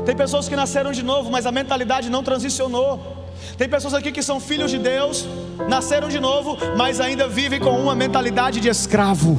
[0.05, 3.25] Tem pessoas que nasceram de novo, mas a mentalidade não transicionou.
[3.57, 5.27] Tem pessoas aqui que são filhos de Deus,
[5.69, 9.39] nasceram de novo, mas ainda vivem com uma mentalidade de escravo.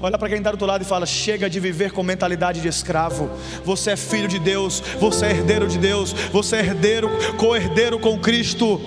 [0.00, 2.68] Olha para quem está do outro lado e fala: chega de viver com mentalidade de
[2.68, 3.30] escravo.
[3.64, 8.18] Você é filho de Deus, você é herdeiro de Deus, você é herdeiro, co-herdeiro com
[8.18, 8.80] Cristo.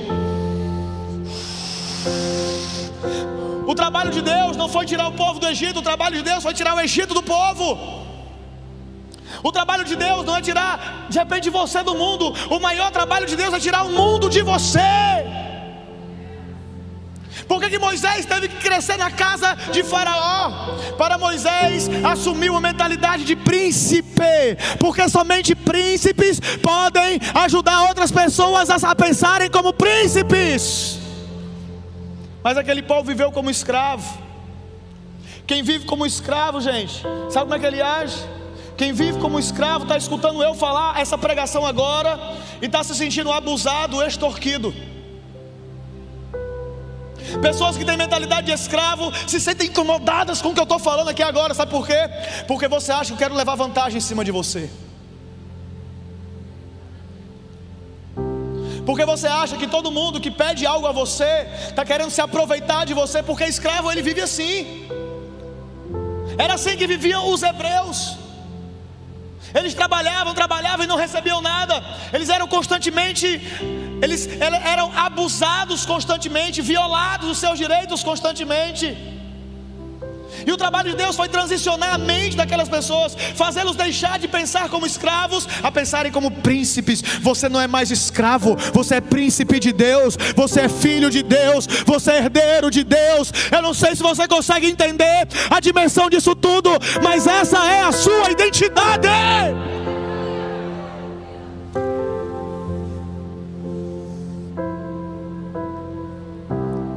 [3.67, 6.43] O trabalho de Deus não foi tirar o povo do Egito, o trabalho de Deus
[6.43, 8.05] foi tirar o Egito do povo.
[9.47, 13.27] O trabalho de Deus não é tirar de repente você do mundo, o maior trabalho
[13.27, 14.79] de Deus é tirar o mundo de você.
[17.47, 20.49] Por que, que Moisés teve que crescer na casa de Faraó?
[20.97, 28.95] Para Moisés assumir uma mentalidade de príncipe, porque somente príncipes podem ajudar outras pessoas a
[28.95, 30.97] pensarem como príncipes.
[32.43, 34.23] Mas aquele povo viveu como escravo.
[35.45, 38.34] Quem vive como escravo, gente, sabe como é que ele age?
[38.77, 42.19] Quem vive como escravo está escutando eu falar essa pregação agora
[42.61, 44.73] e está se sentindo abusado, extorquido.
[47.41, 51.09] Pessoas que têm mentalidade de escravo se sentem incomodadas com o que eu estou falando
[51.09, 52.09] aqui agora, sabe por quê?
[52.47, 54.69] Porque você acha que eu quero levar vantagem em cima de você.
[58.85, 62.85] Porque você acha que todo mundo que pede algo a você está querendo se aproveitar
[62.85, 64.87] de você, porque escravo ele vive assim.
[66.37, 68.24] Era assim que viviam os hebreus.
[69.55, 71.81] Eles trabalhavam, trabalhavam e não recebiam nada.
[72.11, 73.27] Eles eram constantemente,
[74.01, 74.27] eles
[74.73, 79.14] eram abusados constantemente, violados os seus direitos constantemente.
[80.45, 84.69] E o trabalho de Deus foi transicionar a mente daquelas pessoas, fazê-los deixar de pensar
[84.69, 87.01] como escravos, a pensarem como príncipes.
[87.21, 91.67] Você não é mais escravo, você é príncipe de Deus, você é filho de Deus,
[91.85, 93.31] você é herdeiro de Deus.
[93.51, 96.69] Eu não sei se você consegue entender a dimensão disso tudo,
[97.03, 99.07] mas essa é a sua identidade.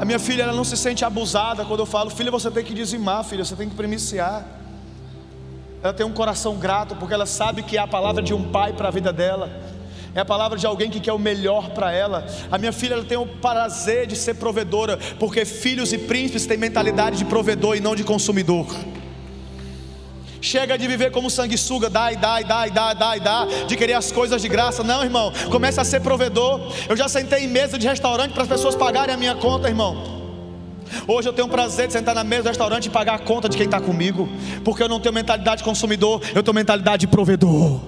[0.09, 3.23] Minha filha ela não se sente abusada quando eu falo, filha, você tem que dizimar,
[3.25, 4.43] filha, você tem que primiciar.
[5.83, 8.73] Ela tem um coração grato porque ela sabe que é a palavra de um pai
[8.73, 9.51] para a vida dela.
[10.15, 12.27] É a palavra de alguém que quer o melhor para ela.
[12.51, 16.57] A minha filha ela tem o prazer de ser provedora, porque filhos e príncipes têm
[16.57, 18.67] mentalidade de provedor e não de consumidor.
[20.41, 23.77] Chega de viver como sanguessuga, dá e dá e dá e dá, e dá, de
[23.77, 24.85] querer as coisas de graça.
[24.85, 26.73] Não, irmão, começa a ser provedor.
[26.89, 30.19] Eu já sentei em mesa de restaurante para as pessoas pagarem a minha conta, irmão.
[31.07, 33.49] Hoje eu tenho o prazer de sentar na mesa do restaurante e pagar a conta
[33.49, 34.29] de quem está comigo,
[34.65, 37.81] porque eu não tenho mentalidade de consumidor, eu tenho mentalidade de provedor.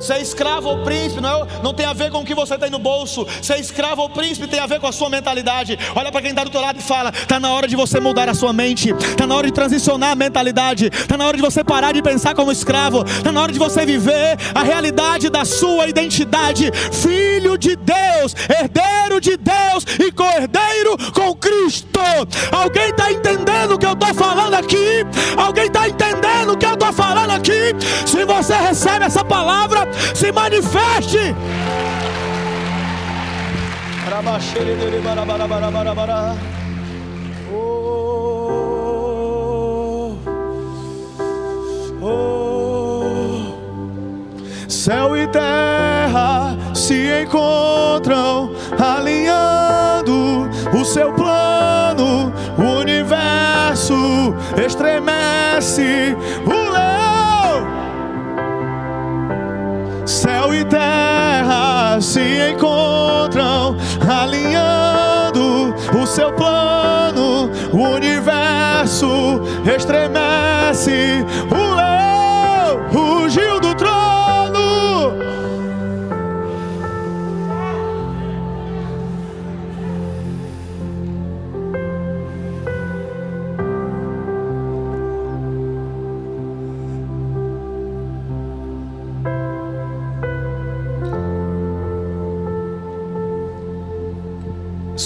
[0.00, 2.70] Ser escravo ou príncipe não, é, não tem a ver com o que você tem
[2.70, 3.26] no bolso.
[3.42, 5.78] Ser escravo ou príncipe tem a ver com a sua mentalidade.
[5.94, 8.28] Olha para quem está do teu lado e fala: está na hora de você mudar
[8.28, 11.62] a sua mente, está na hora de transicionar a mentalidade, está na hora de você
[11.62, 15.86] parar de pensar como escravo, está na hora de você viver a realidade da sua
[15.86, 22.00] identidade, filho de Deus, herdeiro de Deus e co-herdeiro com Cristo.
[22.50, 25.04] Alguém está entendendo o que eu estou falando aqui?
[25.36, 27.74] Alguém está entendendo o que eu estou falando aqui?
[28.06, 31.34] Se você recebe essa palavra, se manifeste.
[37.52, 38.46] Oh,
[42.02, 43.54] oh.
[44.68, 52.32] Céu e terra se encontram, alinhando o seu plano.
[52.58, 56.16] O universo estremece,
[60.10, 63.76] Céu e terra se encontram,
[64.08, 67.48] alinhando o seu plano.
[67.72, 71.69] O universo estremece, o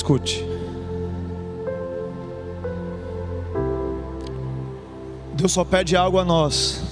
[0.04, 0.44] Escute.
[5.34, 6.82] Deus só pede algo a nós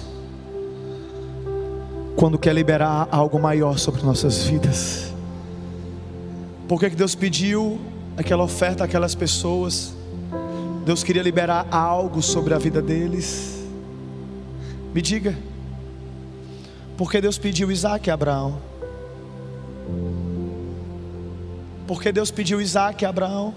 [2.16, 5.12] quando quer liberar algo maior sobre nossas vidas.
[6.66, 7.78] Por que, Deus pediu
[8.16, 9.92] aquela oferta àquelas pessoas?
[10.86, 13.62] Deus queria liberar algo sobre a vida deles.
[14.94, 15.36] Me diga,
[16.96, 18.58] por que Deus pediu Isaac a Abraão?
[21.92, 23.54] Porque Deus pediu Isaac a Abraão?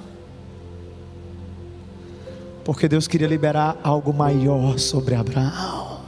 [2.65, 6.01] Porque Deus queria liberar algo maior sobre Abraão.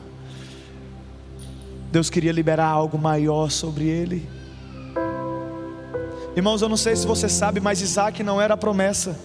[1.89, 4.29] Deus queria liberar algo maior sobre ele.
[6.35, 9.17] Irmãos, eu não sei se você sabe, mas Isaac não era a promessa.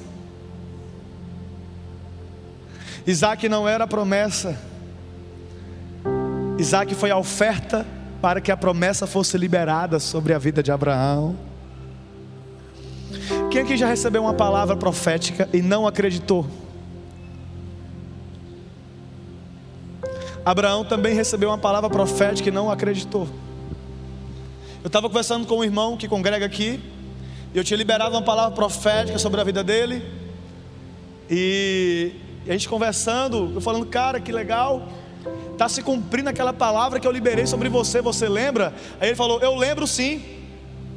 [3.05, 4.57] Isaac não era a promessa.
[6.57, 7.85] Isaac foi a oferta
[8.21, 11.51] para que a promessa fosse liberada sobre a vida de Abraão.
[13.53, 16.47] Quem aqui já recebeu uma palavra profética e não acreditou?
[20.43, 23.29] Abraão também recebeu uma palavra profética e não acreditou.
[24.83, 26.81] Eu estava conversando com um irmão que congrega aqui,
[27.53, 30.03] e eu tinha liberado uma palavra profética sobre a vida dele,
[31.31, 32.13] e
[32.49, 34.89] a gente conversando, eu falando, cara, que legal,
[35.53, 38.73] está se cumprindo aquela palavra que eu liberei sobre você, você lembra?
[38.99, 40.42] Aí ele falou, eu lembro sim.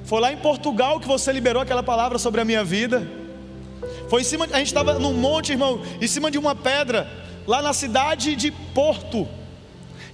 [0.06, 3.08] Foi lá em Portugal que você liberou aquela palavra sobre a minha vida.
[4.08, 7.10] Foi em cima, a gente estava num monte, irmão, em cima de uma pedra,
[7.48, 9.28] lá na cidade de Porto.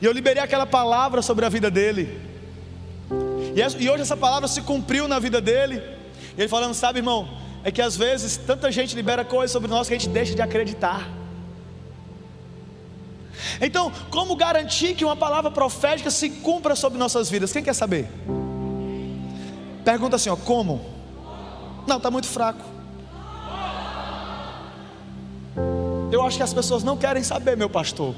[0.01, 2.19] E eu liberei aquela palavra sobre a vida dele.
[3.53, 5.81] E hoje essa palavra se cumpriu na vida dele.
[6.37, 7.27] E ele falando, sabe, irmão,
[7.63, 10.41] é que às vezes tanta gente libera coisas sobre nós que a gente deixa de
[10.41, 11.07] acreditar.
[13.59, 17.51] Então, como garantir que uma palavra profética se cumpra sobre nossas vidas?
[17.51, 18.07] Quem quer saber?
[19.83, 20.81] Pergunta assim, ó, como?
[21.87, 22.63] Não, está muito fraco.
[26.11, 28.13] Eu acho que as pessoas não querem saber, meu pastor.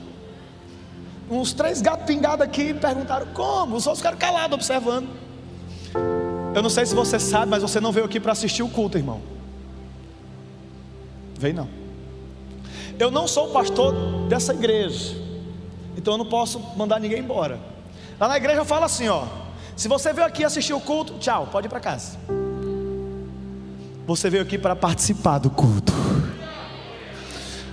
[1.30, 5.08] Uns três gatos pingados aqui perguntaram como, os outros ficaram calados observando.
[6.54, 8.98] Eu não sei se você sabe, mas você não veio aqui para assistir o culto,
[8.98, 9.22] irmão.
[11.38, 11.70] Veio não.
[13.00, 13.94] Eu não sou pastor
[14.28, 15.16] dessa igreja,
[15.98, 17.60] então eu não posso mandar ninguém embora.
[18.20, 19.26] Lá na igreja eu falo assim, ó.
[19.76, 22.18] Se você veio aqui assistir o culto, tchau, pode ir para casa.
[24.06, 25.94] Você veio aqui para participar do culto.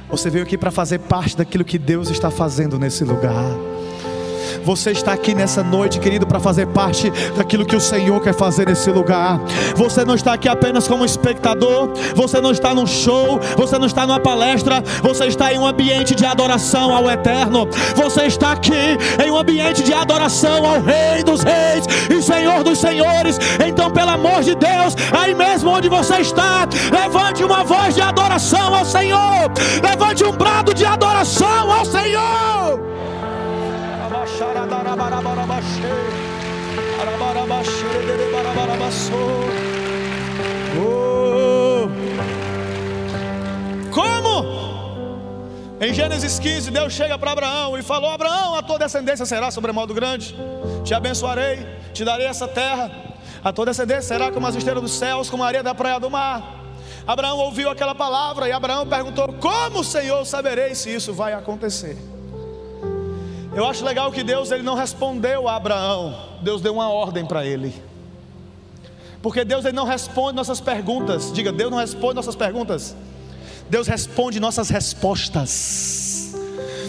[0.08, 3.44] Você veio aqui para fazer parte daquilo que Deus está fazendo nesse lugar.
[4.64, 8.66] Você está aqui nessa noite, querido, para fazer parte daquilo que o Senhor quer fazer
[8.66, 9.40] nesse lugar.
[9.74, 14.06] Você não está aqui apenas como espectador, você não está num show, você não está
[14.06, 17.68] numa palestra, você está em um ambiente de adoração ao Eterno.
[17.96, 22.78] Você está aqui em um ambiente de adoração ao Rei dos Reis e Senhor dos
[22.78, 23.38] Senhores.
[23.66, 28.74] Então, pelo amor de Deus, aí mesmo onde você está, levante uma voz de adoração
[28.74, 29.50] ao Senhor.
[29.82, 32.79] Levante um brado de adoração ao Senhor.
[40.76, 41.88] Oh.
[43.92, 44.44] Como?
[45.80, 49.94] Em Gênesis 15, Deus chega para Abraão e falou: Abraão, a tua descendência será sobremodo
[49.94, 50.34] grande,
[50.84, 52.90] te abençoarei, te darei essa terra,
[53.44, 56.10] a tua descendência será como as estrelas dos céus, como a areia da praia do
[56.10, 56.58] mar.
[57.06, 61.96] Abraão ouviu aquela palavra e Abraão perguntou: Como, Senhor, saberei se isso vai acontecer?
[63.54, 67.46] Eu acho legal que Deus ele não respondeu a Abraão, Deus deu uma ordem para
[67.46, 67.89] ele.
[69.22, 71.32] Porque Deus ele não responde nossas perguntas.
[71.32, 72.96] Diga, Deus não responde nossas perguntas.
[73.68, 76.34] Deus responde nossas respostas.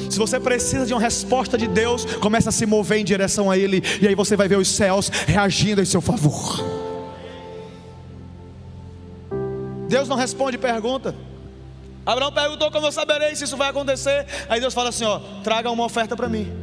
[0.10, 3.58] Se você precisa de uma resposta de Deus, comece a se mover em direção a
[3.58, 6.60] Ele, e aí você vai ver os céus reagindo em seu favor.
[9.88, 11.16] Deus não responde pergunta.
[12.06, 14.26] Abraão perguntou como eu saberei se isso vai acontecer.
[14.50, 16.61] Aí Deus fala assim: ó, traga uma oferta para mim.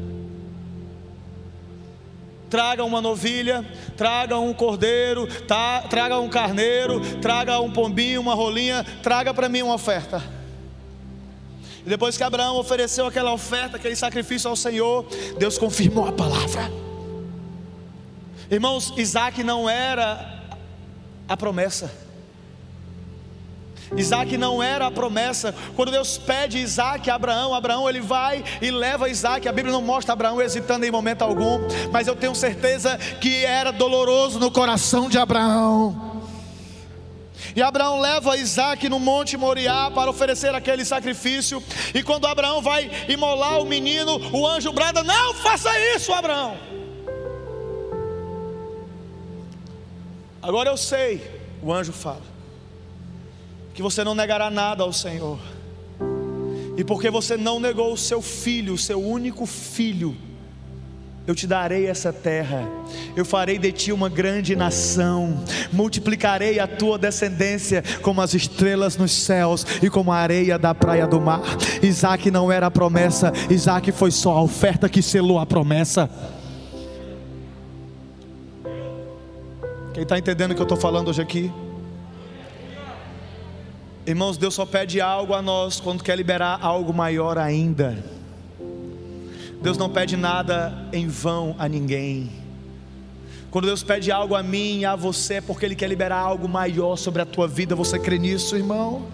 [2.48, 3.64] Traga uma novilha,
[3.96, 9.62] traga um cordeiro, tá, traga um carneiro, traga um pombinho, uma rolinha, traga para mim
[9.62, 10.22] uma oferta.
[11.84, 15.06] E depois que Abraão ofereceu aquela oferta, aquele sacrifício ao Senhor,
[15.38, 16.70] Deus confirmou a palavra.
[18.50, 20.42] Irmãos, Isaac não era
[21.28, 22.07] a promessa.
[23.96, 25.54] Isaac não era a promessa.
[25.74, 29.48] Quando Deus pede Isaac a Abraão, Abraão ele vai e leva Isaac.
[29.48, 31.60] A Bíblia não mostra Abraão hesitando em momento algum,
[31.90, 36.06] mas eu tenho certeza que era doloroso no coração de Abraão.
[37.54, 41.62] E Abraão leva Isaac no Monte Moriá para oferecer aquele sacrifício.
[41.94, 46.56] E quando Abraão vai imolar o menino, o anjo brada: Não faça isso, Abraão.
[50.42, 51.20] Agora eu sei,
[51.62, 52.37] o anjo fala
[53.78, 55.38] que você não negará nada ao Senhor.
[56.76, 60.16] E porque você não negou o seu filho, o seu único filho,
[61.28, 62.68] eu te darei essa terra,
[63.14, 69.12] eu farei de ti uma grande nação, multiplicarei a tua descendência como as estrelas nos
[69.12, 71.40] céus e como a areia da praia do mar.
[71.80, 76.10] Isaac não era a promessa, Isaac foi só a oferta que selou a promessa.
[79.94, 81.48] Quem está entendendo o que eu estou falando hoje aqui?
[84.08, 88.02] Irmãos, Deus só pede algo a nós quando quer liberar algo maior ainda.
[89.60, 92.30] Deus não pede nada em vão a ninguém.
[93.50, 96.48] Quando Deus pede algo a mim e a você, é porque Ele quer liberar algo
[96.48, 97.76] maior sobre a tua vida.
[97.76, 99.08] Você crê nisso, irmão?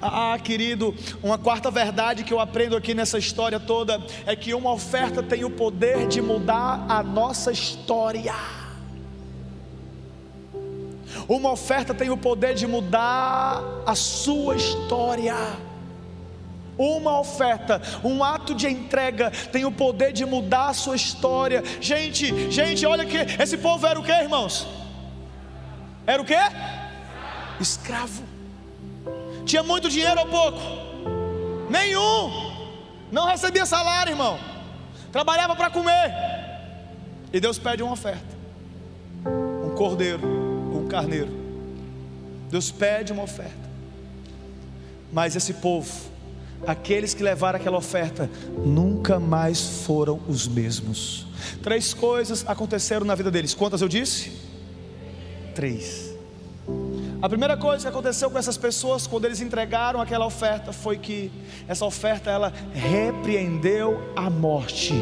[0.00, 4.70] Ah, querido, uma quarta verdade que eu aprendo aqui nessa história toda é que uma
[4.70, 8.59] oferta tem o poder de mudar a nossa história.
[11.30, 15.36] Uma oferta tem o poder de mudar a sua história.
[16.76, 21.62] Uma oferta, um ato de entrega tem o poder de mudar a sua história.
[21.80, 24.66] Gente, gente, olha que esse povo era o que, irmãos?
[26.04, 26.34] Era o que?
[27.60, 28.24] Escravo.
[29.46, 30.58] Tinha muito dinheiro ou pouco?
[31.70, 32.50] Nenhum.
[33.12, 34.36] Não recebia salário, irmão.
[35.12, 36.12] Trabalhava para comer.
[37.32, 38.34] E Deus pede uma oferta:
[39.64, 40.39] um cordeiro
[40.90, 41.30] carneiro.
[42.50, 43.70] Deus pede uma oferta.
[45.12, 45.90] Mas esse povo,
[46.66, 48.28] aqueles que levaram aquela oferta,
[48.64, 51.26] nunca mais foram os mesmos.
[51.62, 53.54] Três coisas aconteceram na vida deles.
[53.54, 54.32] Quantas eu disse?
[55.54, 56.10] Três.
[57.22, 61.30] A primeira coisa que aconteceu com essas pessoas quando eles entregaram aquela oferta foi que
[61.68, 64.94] essa oferta ela repreendeu a morte.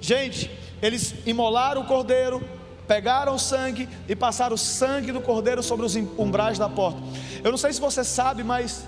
[0.00, 0.50] Gente,
[0.80, 2.42] eles imolaram o cordeiro,
[2.92, 7.00] pegaram o sangue e passaram o sangue do cordeiro sobre os umbrais da porta.
[7.44, 8.84] Eu não sei se você sabe, mas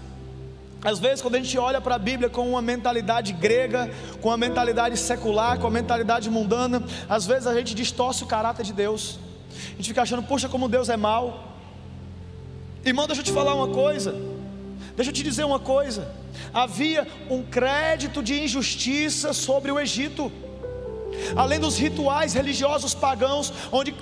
[0.84, 3.88] às vezes, quando a gente olha para a Bíblia com uma mentalidade grega,
[4.20, 8.64] com uma mentalidade secular, com uma mentalidade mundana, às vezes a gente distorce o caráter
[8.64, 9.20] de Deus.
[9.74, 11.56] A gente fica achando, puxa, como Deus é mau.
[12.84, 14.16] Irmão, deixa eu te falar uma coisa.
[14.96, 16.10] Deixa eu te dizer uma coisa.
[16.52, 20.32] Havia um crédito de injustiça sobre o Egito
[21.36, 23.94] além dos rituais religiosos pagãos, onde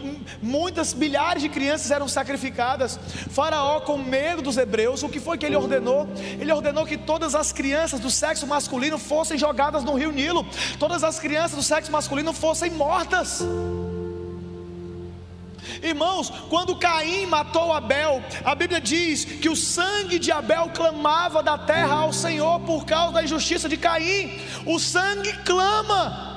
[0.42, 2.98] muitas milhares de crianças eram sacrificadas.
[3.30, 6.08] Faraó, com medo dos hebreus, o que foi que ele ordenou?
[6.38, 10.46] Ele ordenou que todas as crianças do sexo masculino fossem jogadas no rio Nilo,
[10.78, 13.42] todas as crianças do sexo masculino fossem mortas.
[15.82, 21.56] Irmãos, quando Caim matou Abel, a Bíblia diz que o sangue de Abel clamava da
[21.56, 24.40] terra ao Senhor por causa da injustiça de Caim.
[24.66, 26.29] O sangue clama.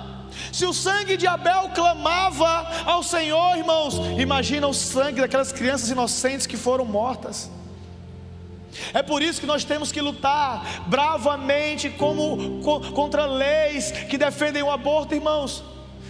[0.54, 6.46] Se o sangue de Abel clamava ao Senhor, irmãos, imagina o sangue daquelas crianças inocentes
[6.46, 7.50] que foram mortas.
[8.94, 12.62] É por isso que nós temos que lutar bravamente como,
[12.94, 15.64] contra leis que defendem o aborto, irmãos.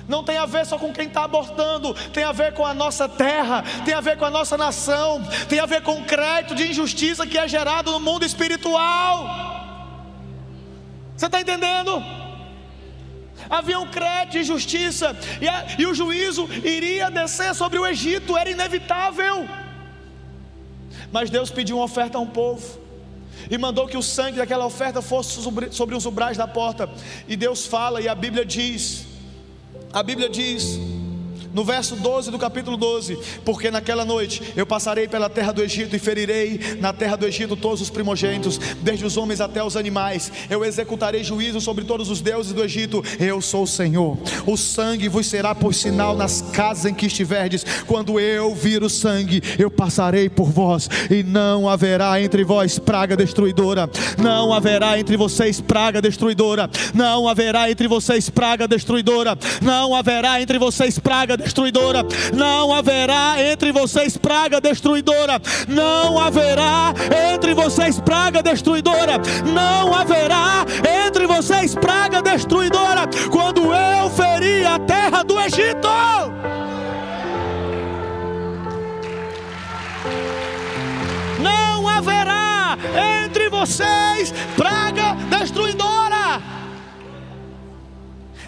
[0.09, 3.07] Não tem a ver só com quem está abortando, tem a ver com a nossa
[3.07, 6.69] terra, tem a ver com a nossa nação, tem a ver com o crédito de
[6.69, 9.25] injustiça que é gerado no mundo espiritual.
[11.15, 12.22] Você está entendendo?
[13.57, 18.35] Havia um crédito de justiça, e, a, e o juízo iria descer sobre o Egito,
[18.35, 19.47] era inevitável.
[21.11, 22.81] Mas Deus pediu uma oferta a um povo,
[23.49, 26.89] e mandou que o sangue daquela oferta fosse sobre, sobre os umbrais da porta,
[27.27, 29.05] e Deus fala, e a Bíblia diz:
[29.91, 30.79] a Bíblia diz
[31.53, 35.95] no verso 12 do capítulo 12: Porque naquela noite eu passarei pela terra do Egito
[35.95, 40.31] e ferirei na terra do Egito todos os primogênitos, desde os homens até os animais.
[40.49, 43.03] Eu executarei juízo sobre todos os deuses do Egito.
[43.19, 44.17] Eu sou o Senhor.
[44.45, 47.63] O sangue vos será por sinal nas casas em que estiverdes.
[47.85, 53.15] Quando eu vir o sangue, eu passarei por vós, e não haverá entre vós praga
[53.15, 53.89] destruidora.
[54.17, 56.69] Não haverá entre vocês praga destruidora.
[56.93, 59.37] Não haverá entre vocês praga destruidora.
[59.61, 62.05] Não haverá entre vocês praga destruidora.
[62.33, 65.41] Não haverá entre vocês praga destruidora.
[65.67, 66.93] Não haverá
[67.33, 69.19] entre vocês praga destruidora.
[69.45, 70.65] Não haverá
[71.05, 73.07] entre vocês praga destruidora.
[73.31, 75.89] Quando eu feri a terra do Egito.
[81.39, 82.77] Não haverá
[83.25, 85.92] entre vocês praga destruidora.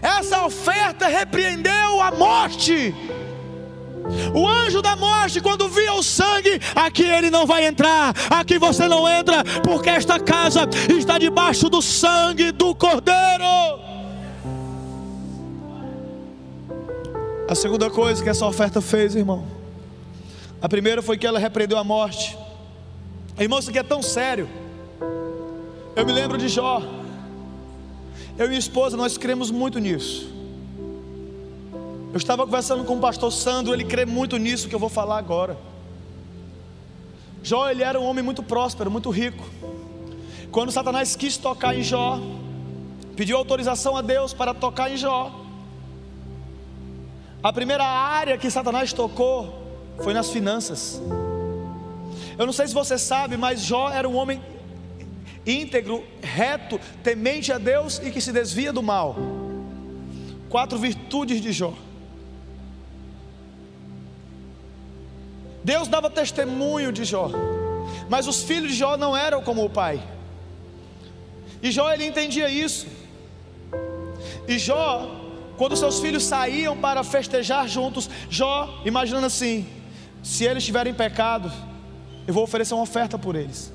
[0.05, 2.93] Essa oferta repreendeu a morte.
[4.35, 8.87] O anjo da morte, quando via o sangue, aqui ele não vai entrar, aqui você
[8.87, 13.15] não entra, porque esta casa está debaixo do sangue do Cordeiro.
[17.49, 19.47] A segunda coisa que essa oferta fez, irmão,
[20.61, 22.37] a primeira foi que ela repreendeu a morte.
[23.39, 24.47] Irmão, isso aqui é tão sério.
[25.95, 27.04] Eu me lembro de Jó.
[28.37, 30.29] Eu e minha esposa, nós cremos muito nisso.
[32.11, 35.17] Eu estava conversando com o pastor Sandro, ele crê muito nisso que eu vou falar
[35.17, 35.57] agora.
[37.41, 39.45] Jó, ele era um homem muito próspero, muito rico.
[40.51, 42.19] Quando Satanás quis tocar em Jó,
[43.15, 45.31] pediu autorização a Deus para tocar em Jó.
[47.41, 49.61] A primeira área que Satanás tocou
[50.03, 51.01] foi nas finanças.
[52.37, 54.41] Eu não sei se você sabe, mas Jó era um homem
[55.45, 59.15] íntegro, reto, temente a Deus e que se desvia do mal.
[60.49, 61.73] Quatro virtudes de Jó.
[65.63, 67.31] Deus dava testemunho de Jó,
[68.07, 70.01] mas os filhos de Jó não eram como o pai.
[71.61, 72.85] E Jó ele entendia isso.
[74.47, 75.09] E Jó,
[75.57, 79.67] quando seus filhos saíam para festejar juntos, Jó, imaginando assim:
[80.21, 81.51] se eles tiverem pecado,
[82.27, 83.74] eu vou oferecer uma oferta por eles.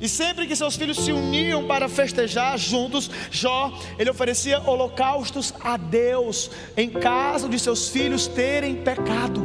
[0.00, 5.76] E sempre que seus filhos se uniam para festejar juntos, Jó, ele oferecia holocaustos a
[5.76, 9.42] Deus, em caso de seus filhos terem pecado.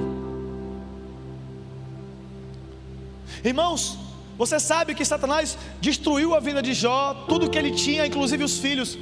[3.43, 3.97] Irmãos,
[4.37, 8.57] você sabe que Satanás destruiu a vida de Jó, tudo que ele tinha, inclusive os
[8.57, 8.97] filhos.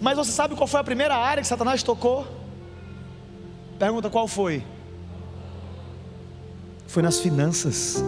[0.00, 2.26] Mas você sabe qual foi a primeira área que Satanás tocou?
[3.78, 4.64] Pergunta qual foi?
[6.86, 8.02] Foi nas finanças.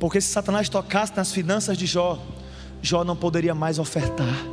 [0.00, 2.18] Porque se Satanás tocasse nas finanças de Jó,
[2.80, 4.46] Jó não poderia mais ofertar.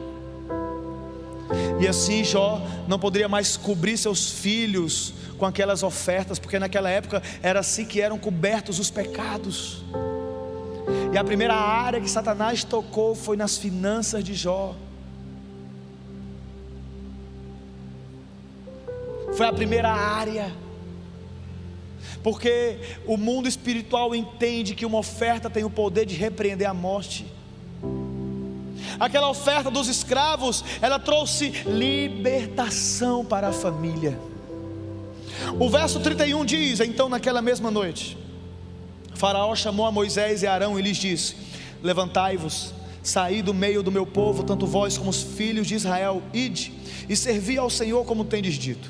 [1.80, 7.24] E assim Jó não poderia mais cobrir seus filhos com aquelas ofertas, porque naquela época
[7.42, 9.86] era assim que eram cobertos os pecados.
[11.14, 14.76] E a primeira área que Satanás tocou foi nas finanças de Jó.
[19.34, 20.52] Foi a primeira área
[22.24, 27.26] porque o mundo espiritual entende que uma oferta tem o poder de repreender a morte.
[29.00, 34.18] Aquela oferta dos escravos, ela trouxe libertação para a família.
[35.60, 38.18] O verso 31 diz: Então, naquela mesma noite,
[39.14, 41.36] Faraó chamou a Moisés e Arão e lhes disse:
[41.84, 46.74] Levantai-vos, saí do meio do meu povo, tanto vós como os filhos de Israel, ide
[47.08, 48.90] e servi ao Senhor como tendes dito.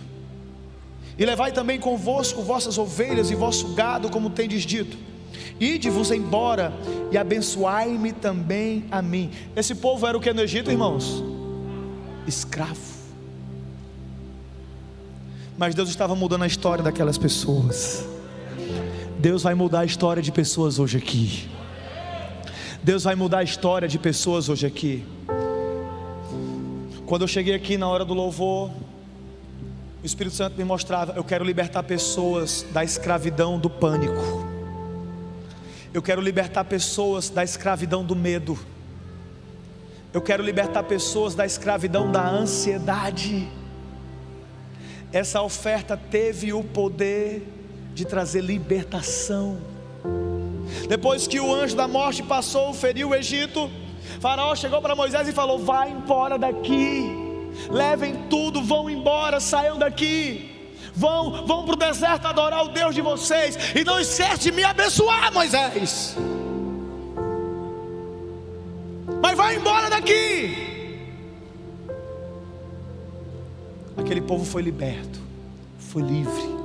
[1.17, 4.97] E levai também convosco vossas ovelhas e vosso gado, como tendes dito.
[5.59, 6.71] Ide-vos embora
[7.11, 9.31] e abençoai-me também a mim.
[9.55, 11.23] Esse povo era o que no Egito, irmãos?
[12.27, 12.97] Escravo.
[15.57, 18.05] Mas Deus estava mudando a história daquelas pessoas.
[19.17, 21.49] Deus vai mudar a história de pessoas hoje aqui.
[22.83, 25.03] Deus vai mudar a história de pessoas hoje aqui.
[27.07, 28.69] Quando eu cheguei aqui na hora do louvor,
[30.07, 34.47] o Espírito Santo me mostrava: eu quero libertar pessoas da escravidão do pânico,
[35.93, 38.57] eu quero libertar pessoas da escravidão do medo,
[40.13, 43.49] eu quero libertar pessoas da escravidão da ansiedade.
[45.11, 47.45] Essa oferta teve o poder
[47.93, 49.57] de trazer libertação.
[50.87, 53.69] Depois que o anjo da morte passou, feriu o Egito,
[54.21, 57.16] Faraó chegou para Moisés e falou: Vai embora daqui
[57.69, 60.53] levem tudo, vão embora, saiam daqui.
[60.93, 63.57] Vão, vão para o deserto adorar o Deus de vocês.
[63.75, 66.15] E não esquece de me abençoar, Moisés.
[69.21, 70.67] Mas vai embora daqui.
[73.97, 75.19] Aquele povo foi liberto.
[75.79, 76.57] foi livre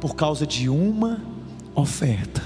[0.00, 1.20] por causa de uma
[1.74, 2.42] oferta.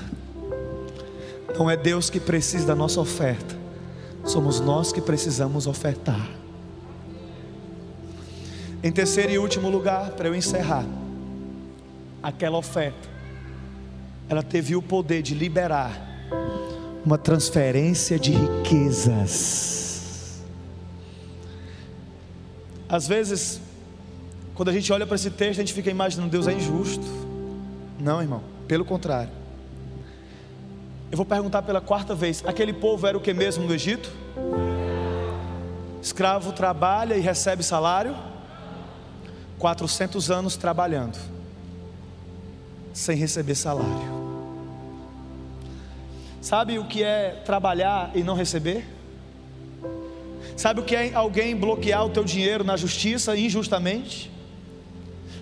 [1.59, 3.57] Não é Deus que precisa da nossa oferta,
[4.25, 6.42] somos nós que precisamos ofertar.
[8.83, 10.85] Em terceiro e último lugar, para eu encerrar,
[12.21, 13.09] aquela oferta,
[14.29, 15.93] ela teve o poder de liberar
[17.05, 19.83] uma transferência de riquezas.
[22.89, 23.61] Às vezes,
[24.55, 27.07] quando a gente olha para esse texto, a gente fica imaginando Deus é injusto.
[28.01, 29.31] Não, irmão, pelo contrário.
[31.11, 34.11] Eu vou perguntar pela quarta vez: aquele povo era o que mesmo no Egito?
[36.03, 38.32] Escravo trabalha e recebe salário?
[39.63, 41.17] 400 anos trabalhando,
[42.93, 44.11] sem receber salário.
[46.41, 48.85] Sabe o que é trabalhar e não receber?
[50.57, 54.33] Sabe o que é alguém bloquear o teu dinheiro na justiça injustamente?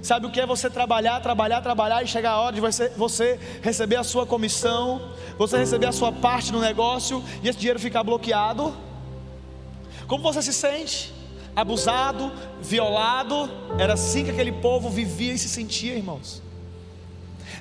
[0.03, 3.41] Sabe o que é você trabalhar, trabalhar, trabalhar e chegar a hora de você, você
[3.63, 8.05] receber a sua comissão, você receber a sua parte no negócio e esse dinheiro ficar
[8.05, 8.77] bloqueado?
[10.07, 11.20] Como você se sente?
[11.61, 13.51] Abusado, violado.
[13.79, 16.43] Era assim que aquele povo vivia e se sentia, irmãos.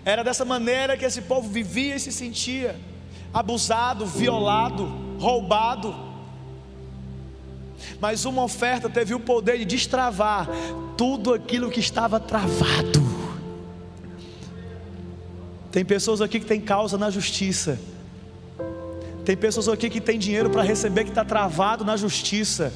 [0.05, 2.75] Era dessa maneira que esse povo vivia e se sentia:
[3.33, 4.85] abusado, violado,
[5.19, 6.09] roubado.
[7.99, 10.47] Mas uma oferta teve o poder de destravar
[10.97, 12.99] tudo aquilo que estava travado.
[15.71, 17.79] Tem pessoas aqui que têm causa na justiça.
[19.23, 22.73] Tem pessoas aqui que têm dinheiro para receber que está travado na justiça.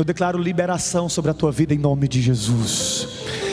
[0.00, 3.06] Eu declaro liberação sobre a tua vida em nome de Jesus.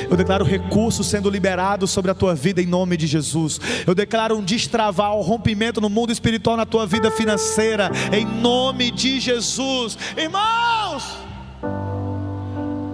[0.09, 3.59] Eu declaro recursos sendo liberados sobre a tua vida em nome de Jesus.
[3.85, 8.91] Eu declaro um destravar, um rompimento no mundo espiritual na tua vida financeira em nome
[8.91, 9.97] de Jesus.
[10.15, 11.17] Irmãos,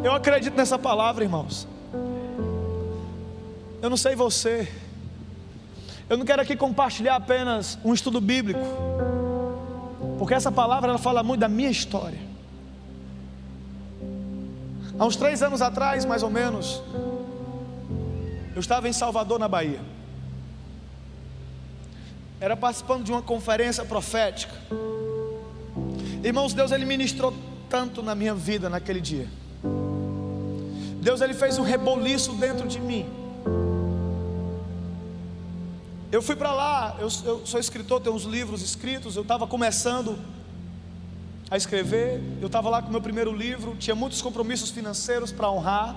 [0.03, 1.67] eu acredito nessa palavra, irmãos.
[3.83, 4.67] Eu não sei você.
[6.09, 8.65] Eu não quero aqui compartilhar apenas um estudo bíblico.
[10.17, 12.32] Porque essa palavra ela fala muito da minha história.
[14.97, 16.81] Há uns três anos atrás, mais ou menos,
[18.53, 19.79] eu estava em Salvador, na Bahia.
[22.39, 24.53] Era participando de uma conferência profética.
[26.23, 27.33] Irmãos, Deus ele ministrou
[27.69, 29.27] tanto na minha vida naquele dia.
[31.01, 33.05] Deus ele fez um reboliço dentro de mim.
[36.11, 40.19] Eu fui para lá, eu, eu, sou escritor, tenho uns livros escritos, eu estava começando
[41.53, 42.19] a escrever.
[42.41, 45.95] Eu estava lá com o meu primeiro livro, tinha muitos compromissos financeiros para honrar.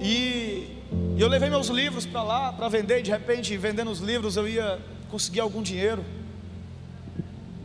[0.00, 0.76] E,
[1.16, 4.36] e eu levei meus livros para lá para vender, e de repente, vendendo os livros,
[4.36, 4.80] eu ia
[5.12, 6.04] conseguir algum dinheiro.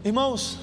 [0.04, 0.60] Irmãos,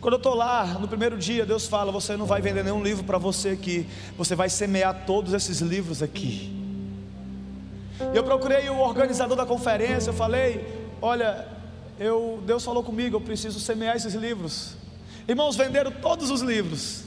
[0.00, 3.04] quando eu estou lá, no primeiro dia, Deus fala: Você não vai vender nenhum livro
[3.04, 3.86] para você aqui,
[4.16, 6.56] você vai semear todos esses livros aqui.
[8.14, 11.59] Eu procurei o organizador da conferência, eu falei: Olha,
[12.00, 14.74] eu, Deus falou comigo, eu preciso semear esses livros.
[15.28, 17.04] Irmãos, venderam todos os livros.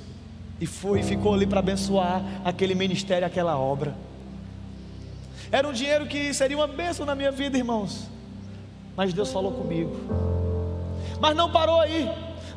[0.61, 3.95] E foi, ficou ali para abençoar aquele ministério, aquela obra.
[5.51, 8.07] Era um dinheiro que seria uma bênção na minha vida, irmãos.
[8.95, 9.97] Mas Deus falou comigo.
[11.19, 12.07] Mas não parou aí.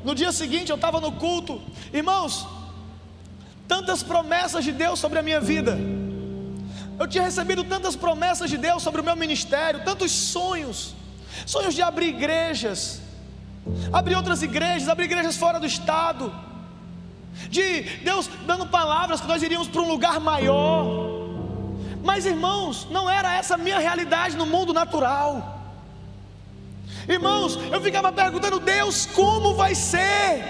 [0.04, 1.58] No dia seguinte eu estava no culto.
[1.90, 2.46] Irmãos,
[3.66, 5.78] tantas promessas de Deus sobre a minha vida.
[6.98, 10.94] Eu tinha recebido tantas promessas de Deus sobre o meu ministério, tantos sonhos
[11.44, 13.00] sonhos de abrir igrejas,
[13.92, 16.32] abrir outras igrejas, abrir igrejas fora do estado,
[17.50, 21.16] de Deus dando palavras que nós iríamos para um lugar maior.
[22.02, 25.54] Mas irmãos, não era essa a minha realidade no mundo natural.
[27.08, 30.44] Irmãos, eu ficava perguntando, Deus, como vai ser?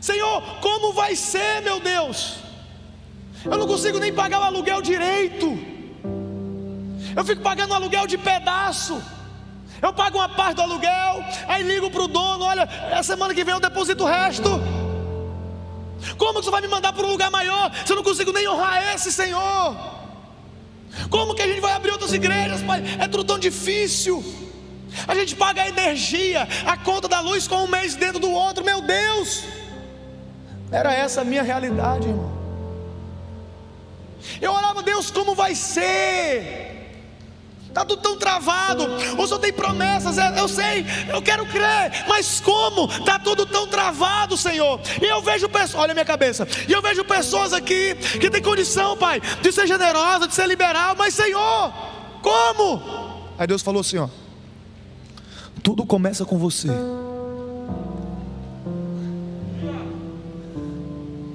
[0.00, 2.38] Senhor, como vai ser, meu Deus?
[3.44, 5.46] Eu não consigo nem pagar o aluguel direito.
[7.16, 9.02] Eu fico pagando aluguel de pedaço.
[9.80, 13.44] Eu pago uma parte do aluguel, aí ligo para o dono: olha, a semana que
[13.44, 14.48] vem eu deposito o resto.
[16.16, 18.48] Como que você vai me mandar para um lugar maior se eu não consigo nem
[18.48, 19.76] honrar esse Senhor?
[21.10, 22.82] Como que a gente vai abrir outras igrejas, pai?
[22.98, 24.24] É tudo tão difícil.
[25.06, 28.64] A gente paga a energia, a conta da luz com um mês dentro do outro,
[28.64, 29.44] meu Deus.
[30.70, 32.38] Era essa a minha realidade, irmão.
[34.40, 36.67] Eu orava, Deus, como vai ser?
[37.78, 38.86] Está tudo tão travado.
[39.16, 42.90] O Senhor tem promessas, é, eu sei, eu quero crer, mas como?
[42.90, 44.80] Está tudo tão travado, Senhor.
[45.00, 48.42] E eu vejo pessoas, olha a minha cabeça, e eu vejo pessoas aqui que tem
[48.42, 51.72] condição, Pai, de ser generosa, de ser liberal, mas Senhor,
[52.20, 52.82] como?
[53.38, 54.08] Aí Deus falou assim: ó,
[55.62, 56.70] tudo começa com você.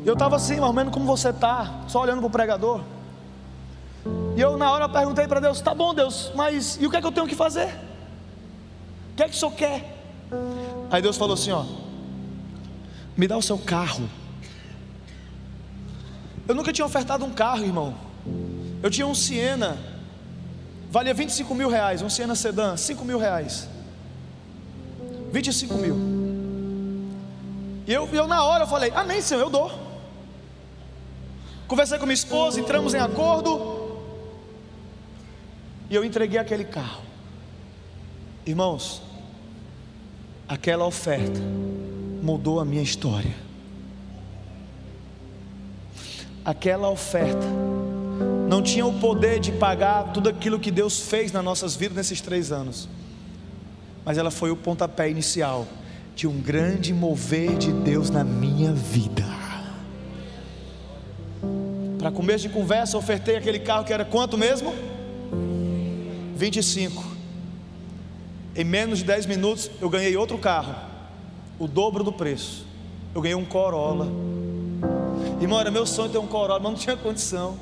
[0.05, 2.81] Eu estava assim, mais ou menos como você está, só olhando para o pregador.
[4.36, 7.01] E eu na hora perguntei para Deus: tá bom, Deus, mas e o que é
[7.01, 7.68] que eu tenho que fazer?
[9.12, 9.97] O que é que o senhor quer?
[10.89, 11.66] Aí Deus falou assim: ó,
[13.16, 14.10] me dá o seu carro.
[16.47, 17.95] Eu nunca tinha ofertado um carro, irmão.
[18.82, 19.78] Eu tinha um Siena,
[20.91, 23.70] valia 25 mil reais, um Siena Sedan, 5 mil reais.
[25.32, 25.95] 25 mil.
[27.88, 29.72] E eu, eu na hora eu falei, ah nem senhor, eu dou.
[31.68, 33.72] Conversei com minha esposa, entramos em acordo.
[35.93, 37.03] E eu entreguei aquele carro.
[38.47, 38.99] Irmãos,
[40.47, 41.39] aquela oferta
[42.19, 43.35] mudou a minha história.
[46.43, 47.45] Aquela oferta
[48.49, 52.21] não tinha o poder de pagar tudo aquilo que Deus fez nas nossas vidas nesses
[52.21, 52.89] três anos,
[54.03, 55.67] mas ela foi o pontapé inicial
[56.15, 59.25] de um grande mover de Deus na minha vida.
[61.99, 64.73] Para começo de conversa, ofertei aquele carro que era quanto mesmo?
[66.36, 67.03] 25.
[68.55, 70.75] Em menos de 10 minutos eu ganhei outro carro,
[71.57, 72.65] o dobro do preço.
[73.13, 74.07] Eu ganhei um Corolla.
[75.39, 77.57] Irmão, era meu sonho ter um Corolla, mas não tinha condição.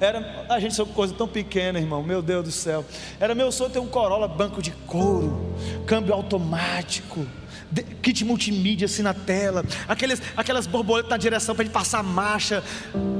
[0.00, 2.84] Era, a gente sabe coisa tão pequena, irmão, meu Deus do céu.
[3.18, 5.54] Era meu sonho ter um Corolla, banco de couro,
[5.86, 7.26] câmbio automático,
[8.00, 12.62] kit multimídia assim na tela, aqueles, aquelas borboletas na direção para ele passar marcha.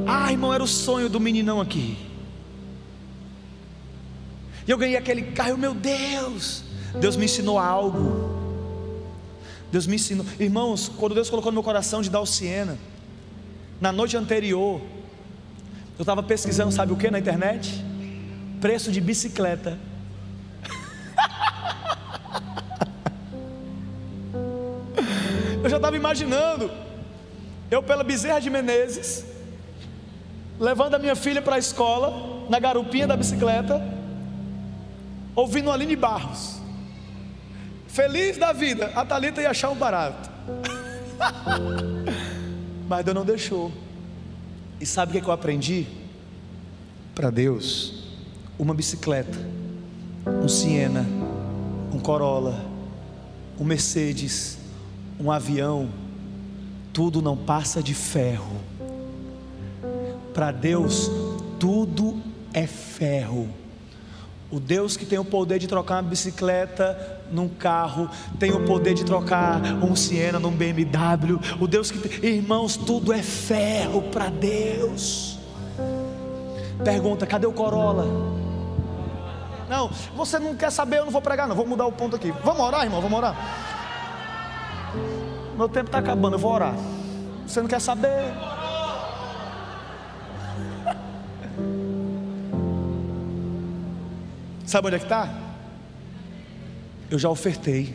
[0.06, 2.07] Ah, irmão, era o sonho do meninão aqui.
[4.68, 6.62] E eu ganhei aquele carro, meu Deus,
[7.00, 8.36] Deus me ensinou algo.
[9.72, 12.76] Deus me ensinou, irmãos, quando Deus colocou no meu coração de dar o Siena,
[13.80, 14.78] na noite anterior,
[15.98, 17.82] eu estava pesquisando, sabe o que na internet?
[18.60, 19.78] Preço de bicicleta.
[25.64, 26.70] eu já estava imaginando,
[27.70, 29.24] eu pela Bezerra de Menezes,
[30.60, 33.96] levando a minha filha para a escola, na garupinha da bicicleta,
[35.41, 36.59] ouvindo Aline Barros.
[37.86, 40.28] Feliz da vida, a Thalita ia achar um barato.
[42.89, 43.72] Mas Deus não deixou.
[44.80, 45.86] E sabe o que, que eu aprendi?
[47.14, 48.05] Para Deus,
[48.59, 49.39] uma bicicleta,
[50.26, 51.07] um Siena,
[51.93, 52.64] um Corolla,
[53.59, 54.59] um Mercedes,
[55.18, 55.89] um avião,
[56.93, 58.57] tudo não passa de ferro.
[60.34, 61.11] Para Deus,
[61.59, 62.20] tudo
[62.53, 63.49] é ferro.
[64.51, 68.94] O Deus que tem o poder de trocar uma bicicleta num carro, tem o poder
[68.94, 71.38] de trocar um Siena num BMW.
[71.61, 75.38] O Deus que tem, irmãos, tudo é ferro para Deus.
[76.82, 78.07] Pergunta: cadê o Corolla?
[79.68, 81.55] Não, você não quer saber, eu não vou pregar, não.
[81.55, 82.32] Vou mudar o ponto aqui.
[82.42, 83.36] Vamos orar, irmão, vamos orar.
[85.59, 86.74] Meu tempo está acabando, eu vou orar.
[87.46, 88.32] Você não quer saber?
[94.68, 95.34] Sabe onde é que está?
[97.10, 97.94] Eu já ofertei.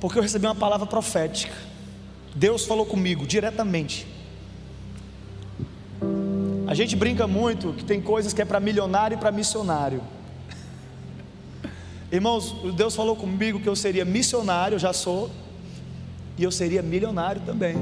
[0.00, 1.54] Porque eu recebi uma palavra profética.
[2.34, 4.08] Deus falou comigo diretamente.
[6.66, 10.02] A gente brinca muito que tem coisas que é para milionário e para missionário.
[12.10, 15.30] Irmãos, Deus falou comigo que eu seria missionário, já sou,
[16.36, 17.76] e eu seria milionário também.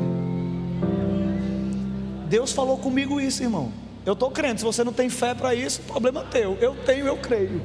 [2.28, 3.72] Deus falou comigo isso, irmão.
[4.11, 6.58] Eu estou crendo, se você não tem fé para isso, problema teu.
[6.61, 7.62] Eu tenho, eu creio.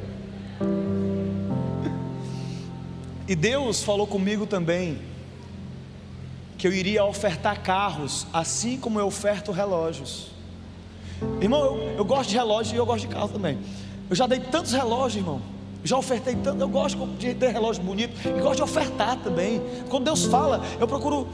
[3.28, 5.00] E Deus falou comigo também
[6.56, 10.28] que eu iria ofertar carros, assim como eu oferto relógios.
[11.42, 13.58] Irmão, eu, eu gosto de relógio e eu gosto de carro também.
[14.08, 15.42] Eu já dei tantos relógios, irmão.
[15.84, 19.64] Já ofertei tanto, eu gosto de ter relógio bonito e gosto de ofertar também.
[19.90, 21.28] Quando Deus fala, eu procuro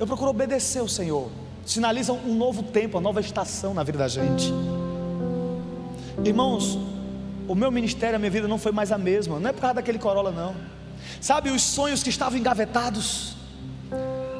[0.00, 1.30] eu procuro obedecer o Senhor
[1.66, 4.52] sinalizam um novo tempo, uma nova estação na vida da gente.
[6.24, 6.78] Irmãos,
[7.48, 9.74] o meu ministério, a minha vida não foi mais a mesma, não é por causa
[9.74, 10.54] daquele Corolla, não.
[11.20, 13.36] Sabe, os sonhos que estavam engavetados,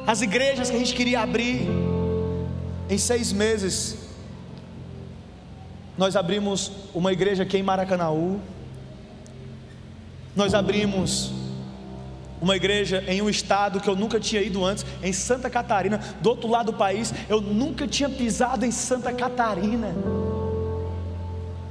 [0.07, 1.67] as igrejas que a gente queria abrir,
[2.89, 3.97] em seis meses,
[5.97, 8.39] nós abrimos uma igreja aqui em Maracanaú,
[10.35, 11.31] nós abrimos
[12.41, 16.29] uma igreja em um estado que eu nunca tinha ido antes, em Santa Catarina, do
[16.29, 19.93] outro lado do país, eu nunca tinha pisado em Santa Catarina.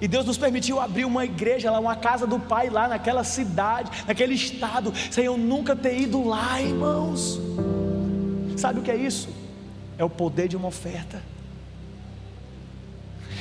[0.01, 3.91] E Deus nos permitiu abrir uma igreja lá, uma casa do Pai lá naquela cidade,
[4.07, 7.41] naquele estado, sem eu nunca ter ido lá, irmãos.
[8.57, 9.29] Sabe o que é isso?
[9.97, 11.23] É o poder de uma oferta,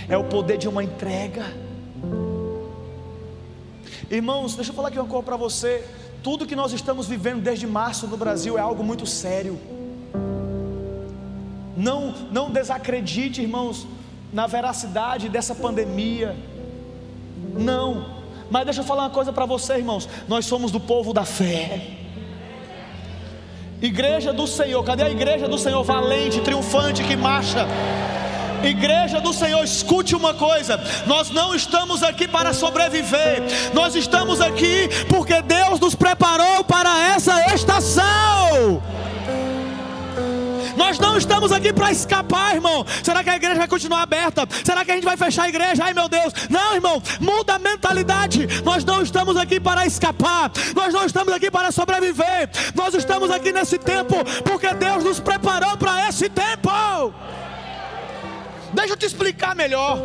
[0.08, 1.46] é o poder de uma entrega.
[4.10, 5.84] Irmãos, deixa eu falar aqui uma coisa para você
[6.26, 9.60] tudo que nós estamos vivendo desde março no Brasil é algo muito sério.
[11.78, 13.86] Não, não desacredite, irmãos,
[14.34, 16.36] na veracidade dessa pandemia.
[17.54, 18.08] Não.
[18.50, 20.10] Mas deixa eu falar uma coisa para você, irmãos.
[20.28, 21.92] Nós somos do povo da fé.
[23.80, 27.68] Igreja do Senhor, cadê a igreja do Senhor valente, triunfante que marcha?
[28.70, 33.44] Igreja do Senhor, escute uma coisa: nós não estamos aqui para sobreviver,
[33.74, 38.82] nós estamos aqui porque Deus nos preparou para essa estação.
[40.76, 42.86] Nós não estamos aqui para escapar, irmão.
[43.02, 44.48] Será que a igreja vai continuar aberta?
[44.64, 45.84] Será que a gente vai fechar a igreja?
[45.84, 46.34] Ai meu Deus.
[46.50, 48.48] Não, irmão, muda a mentalidade.
[48.64, 50.52] Nós não estamos aqui para escapar.
[50.76, 52.50] Nós não estamos aqui para sobreviver.
[52.76, 56.70] Nós estamos aqui nesse tempo porque Deus nos preparou para esse tempo.
[58.76, 59.98] Deixa eu te explicar melhor.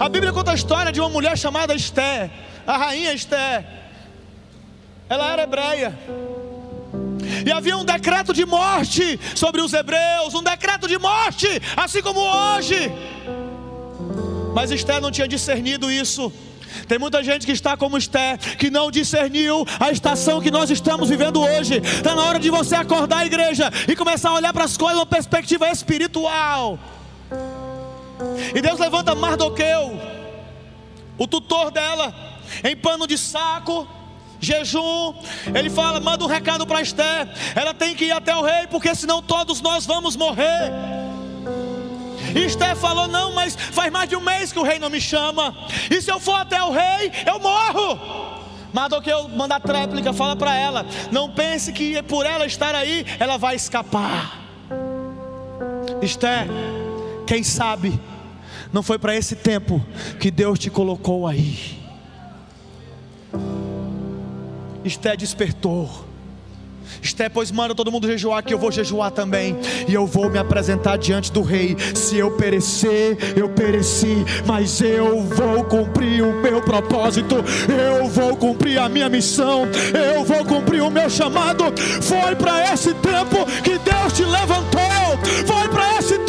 [0.00, 2.30] A Bíblia conta a história de uma mulher chamada Esté,
[2.66, 3.64] a rainha Esté.
[5.08, 5.96] Ela era hebreia.
[7.46, 12.20] E havia um decreto de morte sobre os hebreus, um decreto de morte, assim como
[12.20, 12.90] hoje.
[14.54, 16.32] Mas Esté não tinha discernido isso.
[16.86, 21.08] Tem muita gente que está como Esté, que não discerniu a estação que nós estamos
[21.08, 21.76] vivendo hoje.
[21.78, 24.98] Está na hora de você acordar a igreja e começar a olhar para as coisas
[24.98, 26.78] uma perspectiva espiritual.
[28.54, 29.98] E Deus levanta Mardoqueu,
[31.16, 32.14] o tutor dela,
[32.64, 33.86] em pano de saco,
[34.40, 35.14] jejum.
[35.54, 37.28] Ele fala: manda um recado para Esther.
[37.54, 40.72] Ela tem que ir até o rei, porque senão todos nós vamos morrer.
[42.34, 45.00] E Esther falou: Não, mas faz mais de um mês que o rei não me
[45.00, 45.54] chama.
[45.90, 48.38] E se eu for até o rei, eu morro.
[48.72, 53.36] Mardoqueu manda a tréplica, fala para ela: Não pense que por ela estar aí, ela
[53.36, 54.38] vai escapar.
[56.02, 56.46] Esther,
[57.28, 58.00] quem sabe,
[58.72, 59.84] não foi para esse tempo
[60.18, 61.78] que Deus te colocou aí.
[64.82, 66.06] Esté despertou.
[67.02, 69.54] Esté, pois manda todo mundo jejuar, que eu vou jejuar também.
[69.86, 71.76] E eu vou me apresentar diante do rei.
[71.94, 74.24] Se eu perecer, eu pereci.
[74.46, 77.44] Mas eu vou cumprir o meu propósito.
[77.68, 79.68] Eu vou cumprir a minha missão.
[79.92, 81.64] Eu vou cumprir o meu chamado.
[82.00, 84.80] Foi para esse tempo que Deus te levantou.
[85.46, 86.27] Foi para esse tempo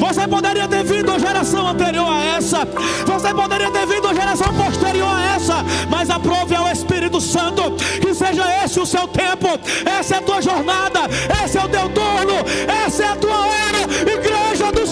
[0.00, 2.66] Você poderia ter vindo a geração anterior a essa.
[3.06, 5.56] Você poderia ter vindo a geração posterior a essa.
[5.90, 9.46] Mas aprove ao Espírito Santo que seja esse o seu tempo.
[9.84, 11.00] Essa é a tua jornada.
[11.44, 12.34] Esse é o teu turno.
[12.86, 13.82] Essa é a tua hora.
[14.00, 14.86] Igreja do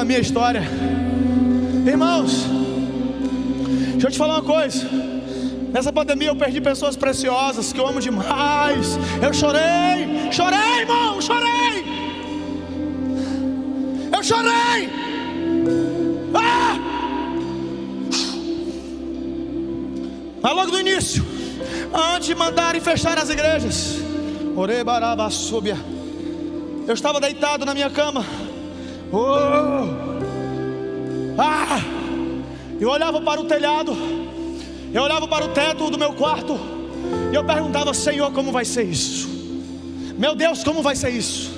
[0.00, 0.62] a minha história.
[1.86, 2.46] Irmãos,
[3.92, 4.88] deixa eu te falar uma coisa.
[5.70, 8.98] Nessa pandemia eu perdi pessoas preciosas que eu amo demais.
[9.22, 11.84] Eu chorei, chorei, irmão, chorei.
[14.16, 14.88] Eu chorei.
[16.34, 16.78] Ah!
[20.42, 21.22] Mas logo no início,
[22.14, 23.96] antes de mandarem fechar as igrejas,
[24.56, 25.76] Orebarabasúbia,
[26.88, 28.24] eu estava deitado na minha cama.
[29.12, 29.49] Oh!
[32.80, 33.94] Eu olhava para o telhado,
[34.92, 36.58] eu olhava para o teto do meu quarto,
[37.30, 39.28] e eu perguntava, Senhor, como vai ser isso?
[40.16, 41.50] Meu Deus, como vai ser isso?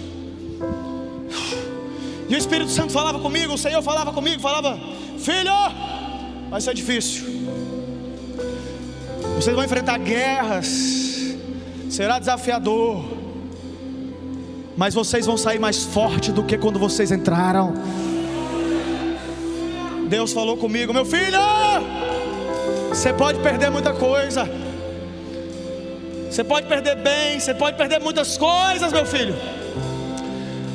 [2.29, 4.79] E o Espírito Santo falava comigo, o Senhor falava comigo, falava:
[5.19, 5.53] Filho,
[6.51, 7.25] vai ser difícil.
[9.37, 11.37] Vocês vão enfrentar guerras,
[11.91, 13.05] será desafiador,
[14.77, 17.75] mas vocês vão sair mais forte do que quando vocês entraram.
[20.13, 21.39] Deus falou comigo, meu filho,
[22.91, 24.47] você pode perder muita coisa,
[26.31, 29.35] você pode perder bem, você pode perder muitas coisas, meu filho.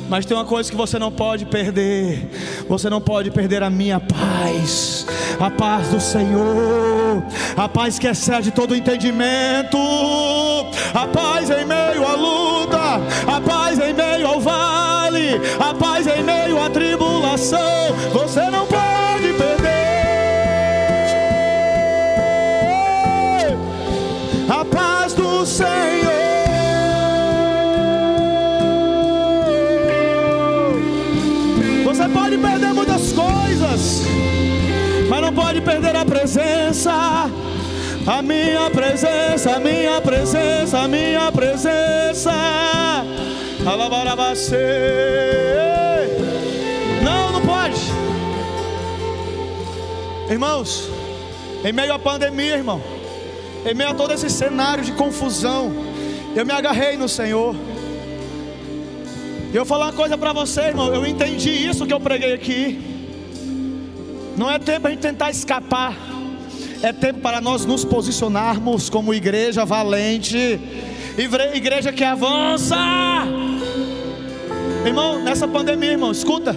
[0.08, 2.28] Mas tem uma coisa que você não pode perder:
[2.68, 5.06] você não pode perder a minha paz,
[5.38, 7.22] a paz do Senhor,
[7.56, 9.78] a paz que excede todo entendimento,
[10.92, 16.24] a paz em meio à luta, a paz em meio ao vale, a paz em
[16.24, 17.78] meio à tribulação.
[18.12, 18.67] Você não
[38.08, 42.32] A minha presença, a minha presença, a minha presença.
[43.66, 44.56] Alabarabacê.
[47.04, 47.78] Não, não pode.
[50.30, 50.88] Irmãos,
[51.62, 52.80] em meio à pandemia, irmão,
[53.66, 55.70] em meio a todo esse cenário de confusão,
[56.34, 57.54] eu me agarrei no Senhor.
[59.52, 60.94] E eu vou falar uma coisa para você, irmão.
[60.94, 62.80] Eu entendi isso que eu preguei aqui.
[64.34, 66.17] Não é tempo a gente tentar escapar.
[66.80, 70.60] É tempo para nós nos posicionarmos como igreja valente,
[71.54, 72.76] igreja que avança.
[74.86, 76.54] Irmão, nessa pandemia, irmão, escuta.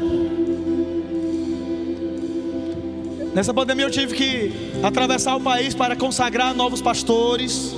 [3.33, 4.53] Nessa pandemia eu tive que
[4.83, 7.73] atravessar o país para consagrar novos pastores.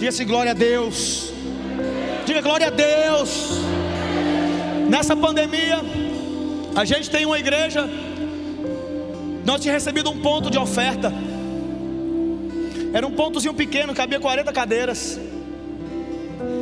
[0.00, 1.32] Diga-se glória a Deus.
[2.26, 3.60] Diga glória a Deus.
[4.88, 5.80] Nessa pandemia,
[6.74, 7.88] a gente tem uma igreja.
[9.44, 11.29] Nós tínhamos recebido um ponto de oferta.
[12.92, 15.18] Era um pontozinho pequeno, cabia 40 cadeiras.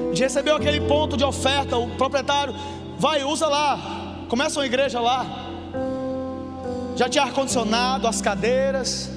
[0.09, 1.77] Gente recebeu aquele ponto de oferta.
[1.77, 2.55] O proprietário,
[2.99, 4.25] vai, usa lá.
[4.29, 5.25] Começa uma igreja lá.
[6.97, 9.11] Já tinha ar-condicionado, as cadeiras.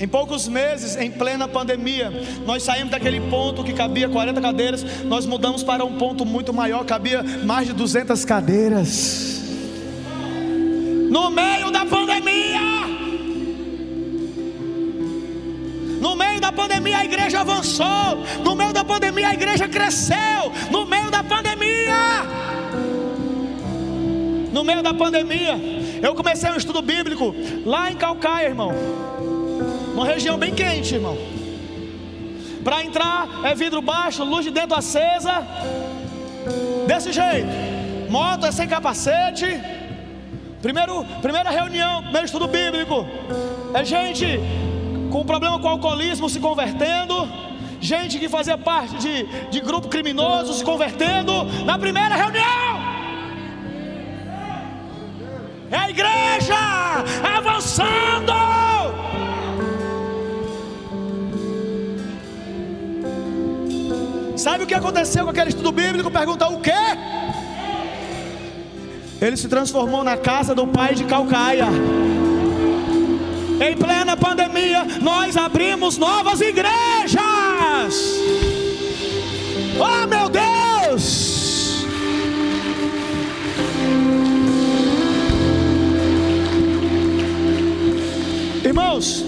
[0.00, 2.10] Em poucos meses, em plena pandemia,
[2.46, 6.84] nós saímos daquele ponto que cabia 40 cadeiras, nós mudamos para um ponto muito maior,
[6.84, 9.42] cabia mais de 200 cadeiras.
[11.10, 12.87] No meio da pandemia,
[16.58, 18.08] pandemia a igreja avançou,
[18.42, 20.40] no meio da pandemia a igreja cresceu,
[20.72, 22.00] no meio da pandemia,
[24.52, 25.54] no meio da pandemia,
[26.02, 27.32] eu comecei um estudo bíblico
[27.64, 28.72] lá em Calcaia, irmão.
[29.94, 31.16] Uma região bem quente, irmão.
[32.64, 35.46] Para entrar é vidro baixo, luz de dentro acesa.
[36.88, 37.48] Desse jeito.
[38.10, 39.46] Moto é sem capacete.
[40.60, 43.06] Primeiro, primeira reunião, primeiro estudo bíblico.
[43.74, 44.40] É gente
[45.10, 47.28] com problema com alcoolismo se convertendo.
[47.80, 51.44] Gente que fazia parte de, de grupo criminoso se convertendo.
[51.64, 52.98] Na primeira reunião.
[55.70, 56.56] É a igreja
[57.36, 58.32] avançando.
[64.36, 66.10] Sabe o que aconteceu com aquele estudo bíblico?
[66.10, 66.70] Perguntar o quê?
[69.20, 71.66] Ele se transformou na casa do pai de Calcaia.
[73.60, 77.18] Em plena pandemia, nós abrimos novas igrejas.
[79.80, 81.84] Oh meu Deus!
[88.64, 89.24] Irmãos,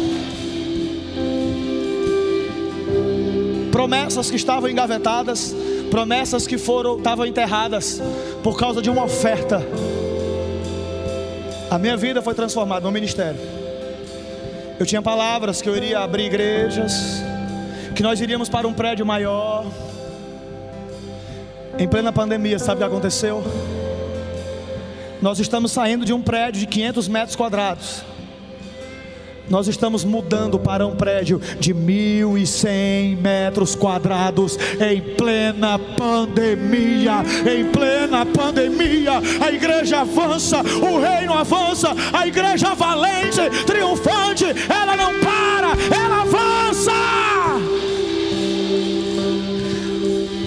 [3.73, 5.55] promessas que estavam engavetadas,
[5.91, 8.01] promessas que foram estavam enterradas
[8.45, 9.61] por causa de uma oferta.
[11.69, 13.60] A minha vida foi transformada no ministério.
[14.81, 17.23] Eu tinha palavras que eu iria abrir igrejas,
[17.95, 19.67] que nós iríamos para um prédio maior.
[21.79, 23.45] Em plena pandemia, sabe o que aconteceu?
[25.21, 28.03] Nós estamos saindo de um prédio de 500 metros quadrados
[29.51, 37.25] nós estamos mudando para um prédio de 1.100 metros quadrados em plena pandemia.
[37.53, 45.19] Em plena pandemia, a igreja avança, o reino avança, a igreja valente, triunfante, ela não
[45.19, 46.93] para, ela avança.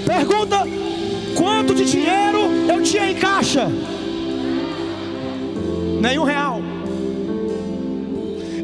[0.06, 0.66] Pergunta:
[1.36, 2.40] quanto de dinheiro
[2.70, 3.68] eu tinha em caixa?
[6.00, 6.63] Nenhum real.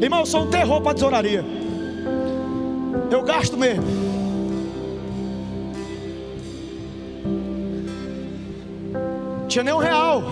[0.00, 1.44] Irmão, eu sou um terror para tesouraria.
[3.10, 3.84] Eu gasto mesmo.
[9.46, 10.22] Tinha nem um real.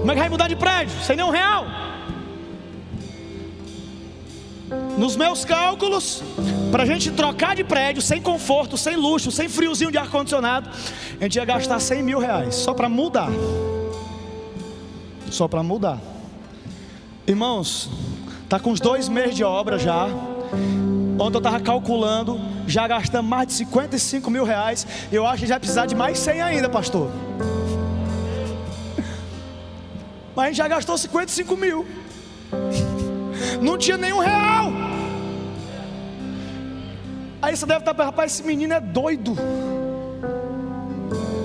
[0.00, 0.98] Como é que vai mudar de prédio?
[1.02, 1.66] Sem nem um real.
[4.96, 6.22] Nos meus cálculos,
[6.72, 10.68] para a gente trocar de prédio, sem conforto, sem luxo, sem friozinho de ar-condicionado,
[11.20, 13.30] a gente ia gastar 100 mil reais, só para mudar.
[15.30, 15.98] Só para mudar.
[17.26, 17.88] Irmãos,
[18.50, 20.06] Está com uns dois meses de obra já.
[21.20, 24.84] Ontem eu estava calculando, já gastamos mais de 55 mil reais.
[25.12, 27.12] Eu acho que já precisar de mais 100 ainda, pastor.
[30.34, 31.86] Mas a gente já gastou 55 mil.
[33.62, 34.72] Não tinha nenhum real.
[37.40, 39.36] Aí você deve estar pensando, rapaz, esse menino é doido.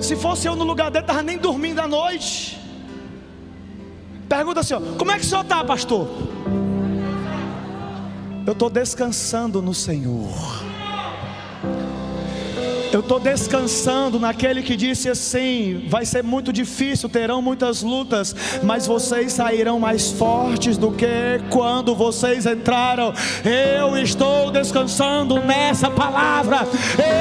[0.02, 2.60] Se fosse eu no lugar dele, estava nem dormindo à noite.
[4.28, 6.34] Pergunta assim: ó, como é que o senhor está, pastor?
[8.46, 10.32] Eu estou descansando no Senhor.
[12.92, 18.86] Eu estou descansando naquele que disse assim: vai ser muito difícil, terão muitas lutas, mas
[18.86, 23.12] vocês sairão mais fortes do que quando vocês entraram.
[23.44, 26.60] Eu estou descansando nessa palavra,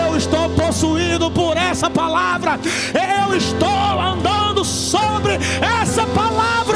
[0.08, 2.60] eu estou possuído por essa palavra,
[2.94, 5.34] eu estou andando sobre
[5.82, 6.75] essa palavra.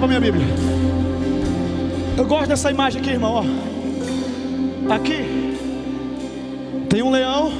[0.00, 0.46] Para minha Bíblia.
[2.16, 3.44] Eu gosto dessa imagem aqui, irmão.
[4.88, 4.94] Ó.
[4.94, 5.58] Aqui
[6.88, 7.52] tem um leão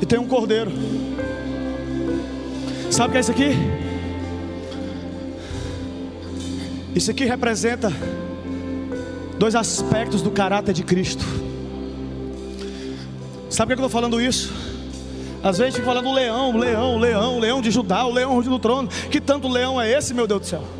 [0.00, 0.70] e tem um cordeiro.
[2.90, 3.50] Sabe o que é isso aqui?
[6.94, 7.92] Isso aqui representa
[9.38, 11.24] dois aspectos do caráter de Cristo.
[13.50, 14.52] Sabe por que eu estou falando isso?
[15.42, 18.88] Às vezes fica falando leão, leão, leão, leão de Judá, o leão do trono.
[19.10, 20.78] Que tanto leão é esse, meu Deus do céu?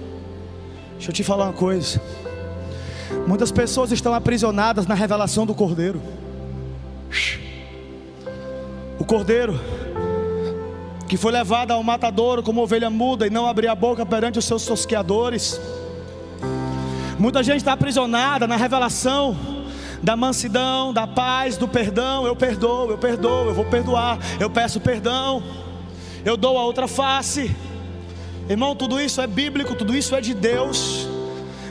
[0.99, 2.03] Deixa eu te falar uma coisa.
[3.26, 6.03] Muitas pessoas estão aprisionadas na revelação do Cordeiro.
[8.99, 9.59] O Cordeiro
[11.09, 14.44] que foi levado ao matadouro como ovelha muda e não abriu a boca perante os
[14.44, 15.59] seus tosqueadores.
[17.16, 19.36] Muita gente está aprisionada na revelação
[20.03, 22.26] da mansidão, da paz, do perdão.
[22.26, 25.42] Eu perdoo, eu perdoo, eu vou perdoar, eu peço perdão,
[26.24, 27.57] eu dou a outra face.
[28.49, 31.07] Irmão, tudo isso é bíblico, tudo isso é de Deus,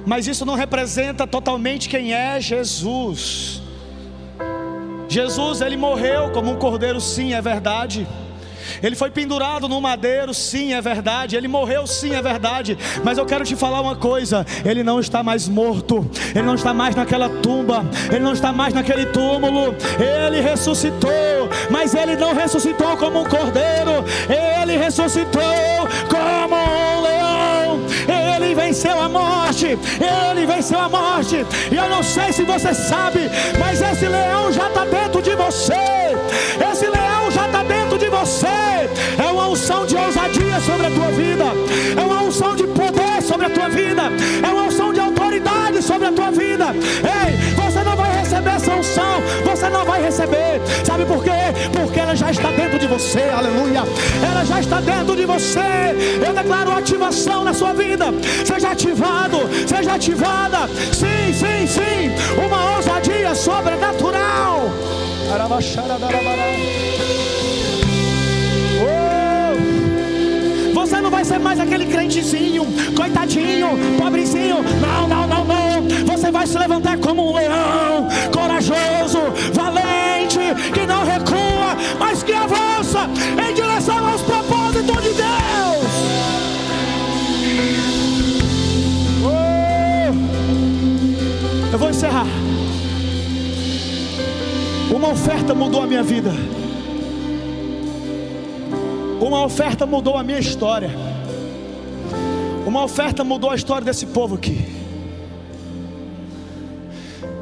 [0.06, 3.62] mas isso não representa totalmente quem é Jesus.
[5.10, 8.06] Jesus, ele morreu como um cordeiro, sim, é verdade.
[8.82, 11.36] Ele foi pendurado no madeiro, sim, é verdade.
[11.36, 12.78] Ele morreu, sim, é verdade.
[13.04, 16.74] Mas eu quero te falar uma coisa: ele não está mais morto, ele não está
[16.74, 19.76] mais naquela tumba, ele não está mais naquele túmulo.
[20.00, 25.42] Ele ressuscitou, mas ele não ressuscitou como um cordeiro, ele ressuscitou
[26.10, 27.18] como um leão.
[28.08, 31.46] Ele venceu a morte, ele venceu a morte.
[31.72, 33.30] E eu não sei se você sabe,
[33.60, 35.74] mas esse leão já está dentro de você.
[36.72, 37.77] Esse leão já está dentro de
[38.28, 38.46] você.
[39.18, 41.46] É uma unção de ousadia sobre a tua vida,
[41.96, 44.04] é uma unção de poder sobre a tua vida,
[44.46, 46.66] é uma unção de autoridade sobre a tua vida.
[46.76, 50.62] Ei, você não vai receber essa unção, você não vai receber.
[50.84, 51.40] Sabe por quê?
[51.72, 53.84] Porque ela já está dentro de você, aleluia.
[54.30, 55.96] Ela já está dentro de você.
[56.26, 58.08] Eu declaro ativação na sua vida.
[58.46, 60.68] Seja ativado, seja ativada.
[60.92, 62.46] Sim, sim, sim.
[62.46, 64.70] Uma ousadia sobrenatural.
[64.70, 64.98] Oh!
[65.62, 67.37] Você
[71.28, 74.64] ser mais és aquele crentezinho, coitadinho, pobrezinho.
[74.82, 75.88] Não, não, não, não.
[76.06, 79.20] Você vai se levantar como um leão, corajoso,
[79.54, 80.40] valente,
[80.74, 83.10] que não recua, mas que avança
[83.46, 85.88] em direção aos propósitos de Deus.
[89.26, 90.14] Oh.
[91.74, 92.28] Eu vou encerrar.
[94.96, 96.32] Uma oferta mudou a minha vida.
[99.20, 101.07] Uma oferta mudou a minha história.
[102.68, 104.68] Uma oferta mudou a história desse povo aqui.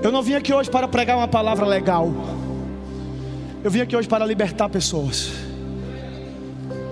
[0.04, 2.14] Eu não vim aqui hoje para pregar uma palavra legal.
[3.64, 5.32] Eu vim aqui hoje para libertar pessoas.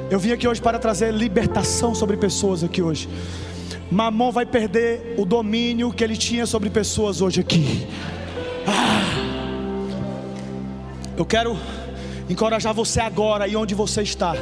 [0.09, 3.07] Eu vim aqui hoje para trazer libertação sobre pessoas aqui hoje.
[3.91, 7.87] Mamon vai perder o domínio que ele tinha sobre pessoas hoje aqui.
[8.65, 9.03] Ah.
[11.15, 11.55] Eu quero
[12.27, 14.33] encorajar você agora, aí onde você está.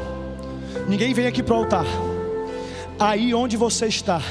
[0.88, 1.85] Ninguém vem aqui para o altar.
[3.01, 4.21] Aí onde você está,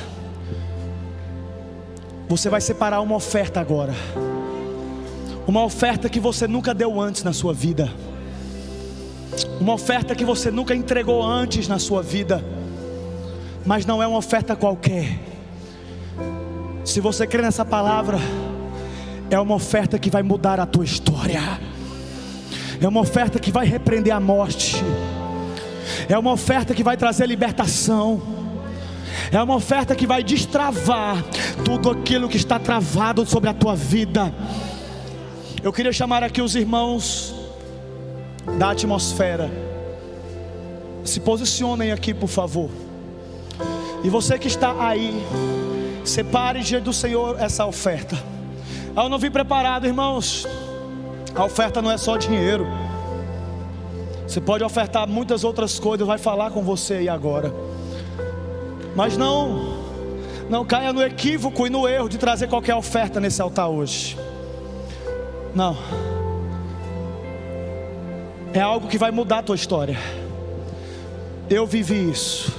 [2.28, 3.92] você vai separar uma oferta agora.
[5.44, 7.92] Uma oferta que você nunca deu antes na sua vida.
[9.60, 12.44] Uma oferta que você nunca entregou antes na sua vida.
[13.66, 15.18] Mas não é uma oferta qualquer.
[16.84, 18.18] Se você crê nessa palavra,
[19.28, 21.42] é uma oferta que vai mudar a tua história.
[22.80, 24.76] É uma oferta que vai repreender a morte.
[26.08, 28.39] É uma oferta que vai trazer libertação.
[29.32, 31.22] É uma oferta que vai destravar
[31.64, 34.34] tudo aquilo que está travado sobre a tua vida.
[35.62, 37.32] Eu queria chamar aqui os irmãos
[38.58, 39.48] da atmosfera.
[41.04, 42.70] Se posicionem aqui, por favor.
[44.02, 45.24] E você que está aí,
[46.04, 48.18] separe diante do Senhor essa oferta.
[48.96, 50.44] Eu não vim preparado, irmãos.
[51.36, 52.66] A oferta não é só dinheiro.
[54.26, 57.54] Você pode ofertar muitas outras coisas, vai falar com você aí agora.
[58.94, 59.78] Mas não,
[60.48, 64.16] não caia no equívoco e no erro de trazer qualquer oferta nesse altar hoje.
[65.54, 65.76] Não.
[68.52, 69.98] É algo que vai mudar a tua história.
[71.48, 72.52] Eu vivi isso.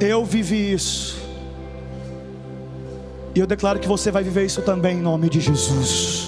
[0.00, 1.20] Eu vivi isso.
[3.34, 6.21] E eu declaro que você vai viver isso também em nome de Jesus.